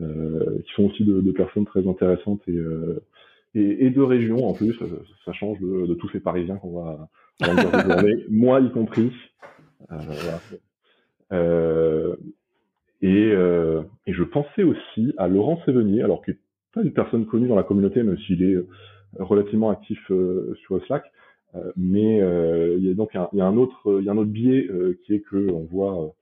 [0.00, 3.00] euh, qui sont aussi deux, personnes très intéressantes et, euh,
[3.54, 4.76] et, et, de régions en plus.
[5.24, 7.08] Ça, change de, de, tous ces Parisiens qu'on va,
[7.40, 9.12] va moi y compris.
[11.32, 12.16] Euh.
[13.04, 16.40] Et, euh, et, je pensais aussi à Laurent Sévenier, alors qu'il n'est
[16.72, 18.66] pas une personne connue dans la communauté, même s'il est euh,
[19.18, 21.04] relativement actif euh, sur Slack.
[21.54, 22.16] Euh, mais
[22.78, 24.70] il y a donc un, il y a un autre, biais
[25.04, 26.14] qui est que on voit,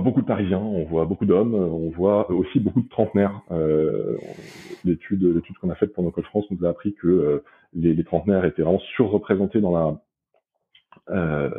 [0.00, 3.42] beaucoup de Parisiens, on voit beaucoup d'hommes, on voit aussi beaucoup de trentenaires.
[4.86, 7.42] l'étude, qu'on a faite pour nos Code France nous a appris que
[7.74, 10.00] les, les, trentenaires étaient vraiment surreprésentés dans
[11.06, 11.52] la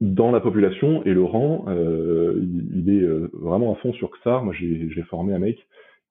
[0.00, 1.04] dans la population.
[1.04, 2.40] Et Laurent, euh,
[2.74, 4.44] il, est euh, vraiment à fond sur XAR.
[4.44, 5.66] Moi, j'ai formé un mec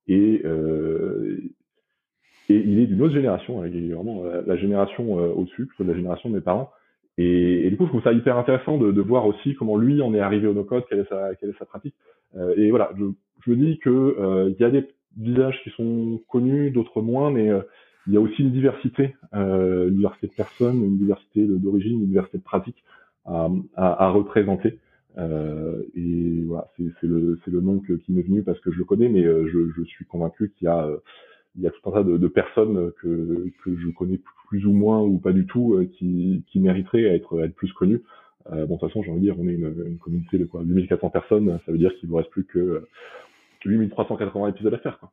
[0.07, 1.37] et, euh,
[2.49, 3.63] et il est d'une autre génération.
[3.65, 6.71] Il est vraiment la, génération au-dessus, plutôt de la génération de mes parents.
[7.17, 10.19] Et, du coup, je trouve ça hyper intéressant de, voir aussi comment lui en est
[10.19, 11.95] arrivé au no-code, quelle est sa, pratique.
[12.57, 13.05] Et voilà, je,
[13.45, 17.29] je me dis que euh, il y a des visages qui sont connus, d'autres moins,
[17.29, 17.51] mais
[18.07, 22.39] il y a aussi une diversité, une diversité de personnes, une diversité d'origine, une diversité
[22.39, 22.83] de pratiques
[23.25, 24.79] à, à, à représenter.
[25.17, 28.85] Euh, et voilà, c'est le, le nom que, qui m'est venu parce que je le
[28.85, 30.89] connais, mais euh, je, je suis convaincu qu'il y a
[31.55, 34.73] il y a tout un tas de, de, personnes que, que je connais plus ou
[34.73, 38.01] moins ou pas du tout euh, qui, qui mériteraient à être, à être plus connues.
[38.51, 40.45] Euh, bon, de toute façon, j'ai envie de dire, on est une, une communauté de
[40.45, 42.87] quoi 8400 personnes, ça veut dire qu'il vous reste plus que
[43.65, 44.99] 8380 épisodes à faire.
[44.99, 45.11] Quoi.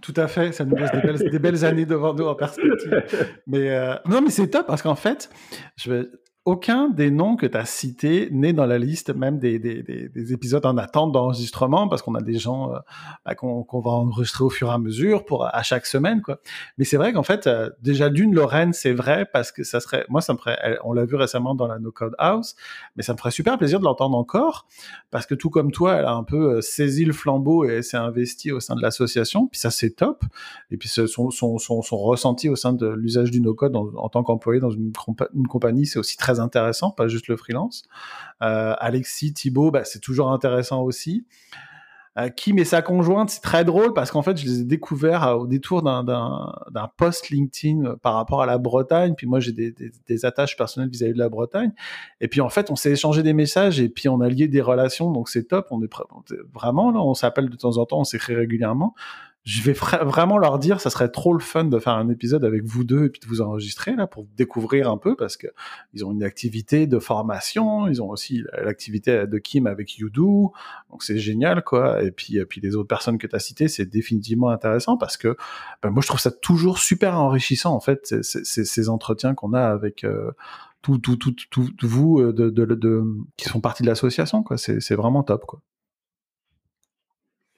[0.00, 3.02] Tout à fait, ça nous laisse des belles, des belles années devant nous en perspective.
[3.46, 5.30] Mais euh, non, mais c'est top parce qu'en fait,
[5.76, 6.08] je vais
[6.46, 10.10] aucun des noms que tu as cités n'est dans la liste même des, des, des,
[10.10, 12.78] des épisodes en attente d'enregistrement parce qu'on a des gens euh,
[13.24, 16.40] bah, qu'on va enregistrer au fur et à mesure pour à chaque semaine quoi.
[16.76, 20.04] Mais c'est vrai qu'en fait euh, déjà d'une Lorraine c'est vrai parce que ça serait
[20.10, 22.56] moi ça me ferait on l'a vu récemment dans la No Code House
[22.96, 24.66] mais ça me ferait super plaisir de l'entendre encore
[25.10, 27.96] parce que tout comme toi elle a un peu euh, saisi le flambeau et s'est
[27.96, 30.22] investie au sein de l'association puis ça c'est top
[30.70, 33.90] et puis son, son, son, son, ressenti au sein de l'usage du No Code en,
[33.96, 34.92] en tant qu'employé dans une,
[35.34, 37.84] une compagnie c'est aussi très intéressant, pas juste le freelance.
[38.42, 41.24] Euh, Alexis, Thibaut, bah, c'est toujours intéressant aussi.
[42.16, 45.26] Euh, Kim et sa conjointe, c'est très drôle parce qu'en fait, je les ai découverts
[45.26, 49.14] euh, au détour d'un post LinkedIn euh, par rapport à la Bretagne.
[49.16, 51.72] Puis moi, j'ai des, attaches personnelles vis-à-vis -vis de la Bretagne.
[52.20, 54.60] Et puis en fait, on s'est échangé des messages et puis on a lié des
[54.60, 55.10] relations.
[55.10, 55.66] Donc c'est top.
[55.70, 55.90] On est
[56.52, 58.94] vraiment là, on s'appelle de temps en temps, on s'écrit régulièrement
[59.44, 62.64] je vais vraiment leur dire, ça serait trop le fun de faire un épisode avec
[62.64, 65.48] vous deux et puis de vous enregistrer là pour découvrir un peu parce que
[65.92, 70.52] ils ont une activité de formation, ils ont aussi l'activité de Kim avec YouDo,
[70.90, 72.02] donc c'est génial quoi.
[72.02, 75.18] Et puis et puis les autres personnes que tu as citées, c'est définitivement intéressant parce
[75.18, 75.36] que
[75.82, 79.52] ben, moi je trouve ça toujours super enrichissant en fait ces, ces, ces entretiens qu'on
[79.52, 80.30] a avec euh,
[80.80, 83.04] tout, tout, tout, tout, vous euh, de, de, de,
[83.36, 84.56] qui sont partie de l'association quoi.
[84.56, 85.60] C'est vraiment top quoi.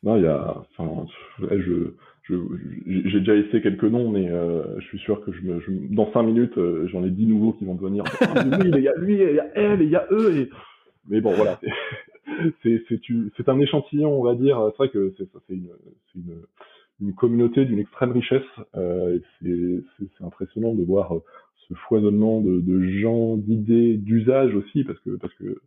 [0.06, 1.04] Non, il y a, enfin,
[1.50, 1.90] je,
[2.28, 5.32] j'ai déjà essayé quelques noms, mais euh, je suis sûr que
[5.92, 8.04] dans cinq minutes, euh, j'en ai dix nouveaux qui vont devenir.
[8.20, 10.48] Ah, il y a lui, il y a elle, il y a eux.
[11.08, 11.58] Mais bon, voilà,
[12.62, 14.60] c'est un échantillon, on va dire.
[14.70, 15.70] C'est vrai que c'est une,
[16.14, 16.42] une,
[17.00, 18.42] une communauté d'une extrême richesse.
[18.76, 21.14] Euh, c'est impressionnant de voir
[21.68, 25.58] ce foisonnement de, gens, d'idées, d'usages aussi, parce que parce que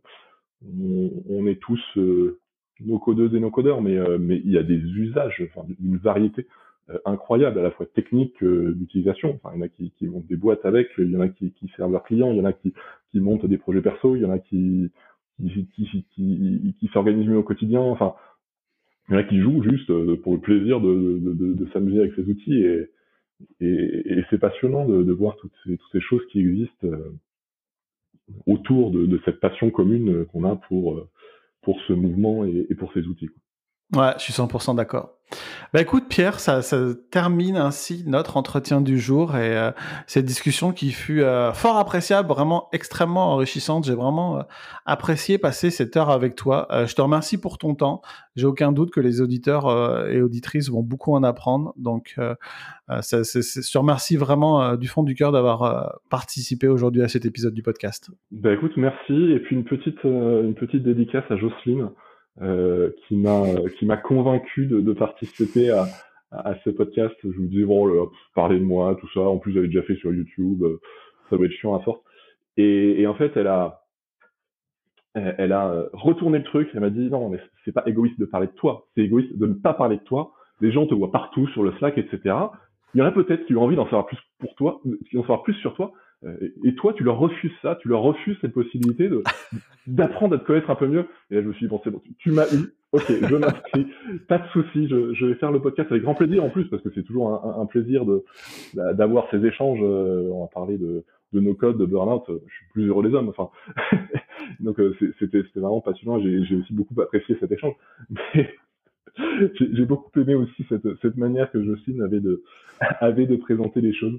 [0.64, 1.82] on est tous
[2.80, 5.42] euh, nos codeuses et nos codeurs, mais, mais il y a des usages,
[5.82, 6.46] une variété
[7.04, 9.38] incroyable, à la fois technique d'utilisation.
[9.42, 11.52] Enfin, il y en a qui, montent des boîtes avec, il y en a qui,
[11.76, 12.72] servent leurs clients, il y en a qui,
[13.14, 14.90] montent des projets perso, il y en a qui,
[16.92, 17.80] s'organisent mieux au quotidien.
[17.80, 18.14] Enfin,
[19.08, 22.64] il y en a qui jouent juste pour le plaisir de, s'amuser avec ces outils
[23.60, 26.88] et, c'est passionnant de, voir toutes ces, choses qui existent
[28.46, 31.06] autour de cette passion commune qu'on a pour,
[31.62, 33.30] pour ce mouvement et, pour ces outils.
[33.94, 35.19] Ouais, je suis 100% d'accord.
[35.72, 36.78] Bah écoute Pierre, ça, ça,
[37.12, 39.70] termine ainsi notre entretien du jour et euh,
[40.08, 43.84] cette discussion qui fut euh, fort appréciable, vraiment extrêmement enrichissante.
[43.84, 44.42] J'ai vraiment euh,
[44.84, 46.66] apprécié passer cette heure avec toi.
[46.86, 48.02] je te remercie pour ton temps.
[48.34, 51.72] J'ai aucun doute que les auditeurs et auditrices vont beaucoup en apprendre.
[51.76, 52.16] Donc,
[53.00, 57.54] ça, je te remercie vraiment du fond du cœur d'avoir participé aujourd'hui à cet épisode
[57.54, 58.10] du podcast.
[58.30, 59.12] Bah écoute, merci.
[59.12, 61.90] Et puis une petite, une petite dédicace à Jocelyne.
[62.42, 63.42] Euh, qui m'a
[63.78, 65.84] qui m'a convaincu de, de participer à,
[66.30, 67.14] à, ce podcast.
[67.22, 69.20] Je vous dis bon, le, parler de moi, tout ça.
[69.20, 70.62] En plus, j'avais déjà fait sur YouTube.
[70.62, 70.80] Euh,
[71.28, 72.00] ça doit être chiant à force.
[72.56, 73.82] Et, et en fait, elle a
[75.14, 76.70] elle a euh, retourné le truc.
[76.72, 78.86] Elle m'a dit non, mais c'est pas égoïste de parler de toi.
[78.94, 80.32] C'est égoïste de ne pas parler de toi.
[80.62, 82.20] Les gens te voient partout sur le Slack, etc.
[82.94, 84.80] Il y en a peut-être qui ont envie d'en savoir plus pour toi,
[85.10, 85.92] qui en savoir plus sur toi.
[86.24, 89.22] Euh, et toi, tu leur refuses ça, tu leur refuses cette possibilité de
[89.86, 91.06] d'apprendre à te connaître un peu mieux.
[91.30, 93.86] Et là, je me suis dit, bon, c'est bon, tu, m'as eu, ok, je m'inscris,
[94.28, 96.82] pas de souci, je, je, vais faire le podcast avec grand plaisir en plus, parce
[96.82, 98.24] que c'est toujours un, un, plaisir de
[98.74, 99.80] d'avoir ces échanges.
[99.82, 103.08] Euh, on va parler de, de nos codes, de burn-out, euh, je suis plus heureux
[103.08, 103.50] des hommes, enfin.
[104.60, 104.80] Donc,
[105.18, 107.74] c'était vraiment passionnant, j'ai aussi beaucoup apprécié cet échange.
[108.34, 108.50] Mais
[109.60, 112.42] j'ai beaucoup aimé aussi cette, cette manière que Jocelyne avait de,
[113.00, 114.18] avait de présenter les choses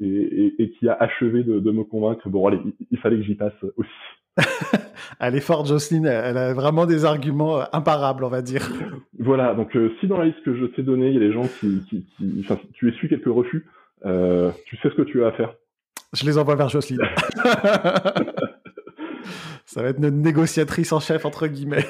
[0.00, 2.28] et, qui a achevé de, me convaincre.
[2.28, 3.90] Bon, allez, il, fallait que j'y passe aussi.
[5.20, 6.06] elle est forte, Jocelyne.
[6.06, 8.68] Elle a vraiment des arguments euh, imparables, on va dire.
[9.18, 9.54] Voilà.
[9.54, 11.46] Donc, euh, si dans la liste que je t'ai donnée, il y a des gens
[11.60, 13.68] qui, qui, qui enfin, tu essuies quelques refus,
[14.04, 15.54] euh, tu sais ce que tu as à faire.
[16.12, 16.98] Je les envoie vers Jocelyne.
[19.64, 21.86] Ça va être notre négociatrice en chef, entre guillemets.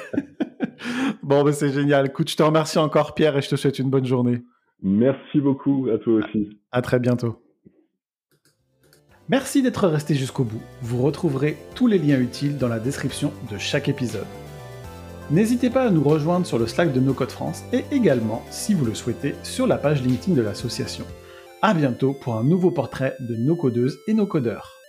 [1.23, 2.05] bon, ben c'est génial.
[2.05, 4.43] Écoute, je te remercie encore, Pierre, et je te souhaite une bonne journée.
[4.83, 6.59] Merci beaucoup à toi aussi.
[6.71, 7.41] À très bientôt.
[9.29, 10.61] Merci d'être resté jusqu'au bout.
[10.81, 14.25] Vous retrouverez tous les liens utiles dans la description de chaque épisode.
[15.31, 18.73] N'hésitez pas à nous rejoindre sur le Slack de No Code France et également, si
[18.73, 21.05] vous le souhaitez, sur la page LinkedIn de l'association.
[21.61, 24.82] A bientôt pour un nouveau portrait de nos codeuses et nos codeurs.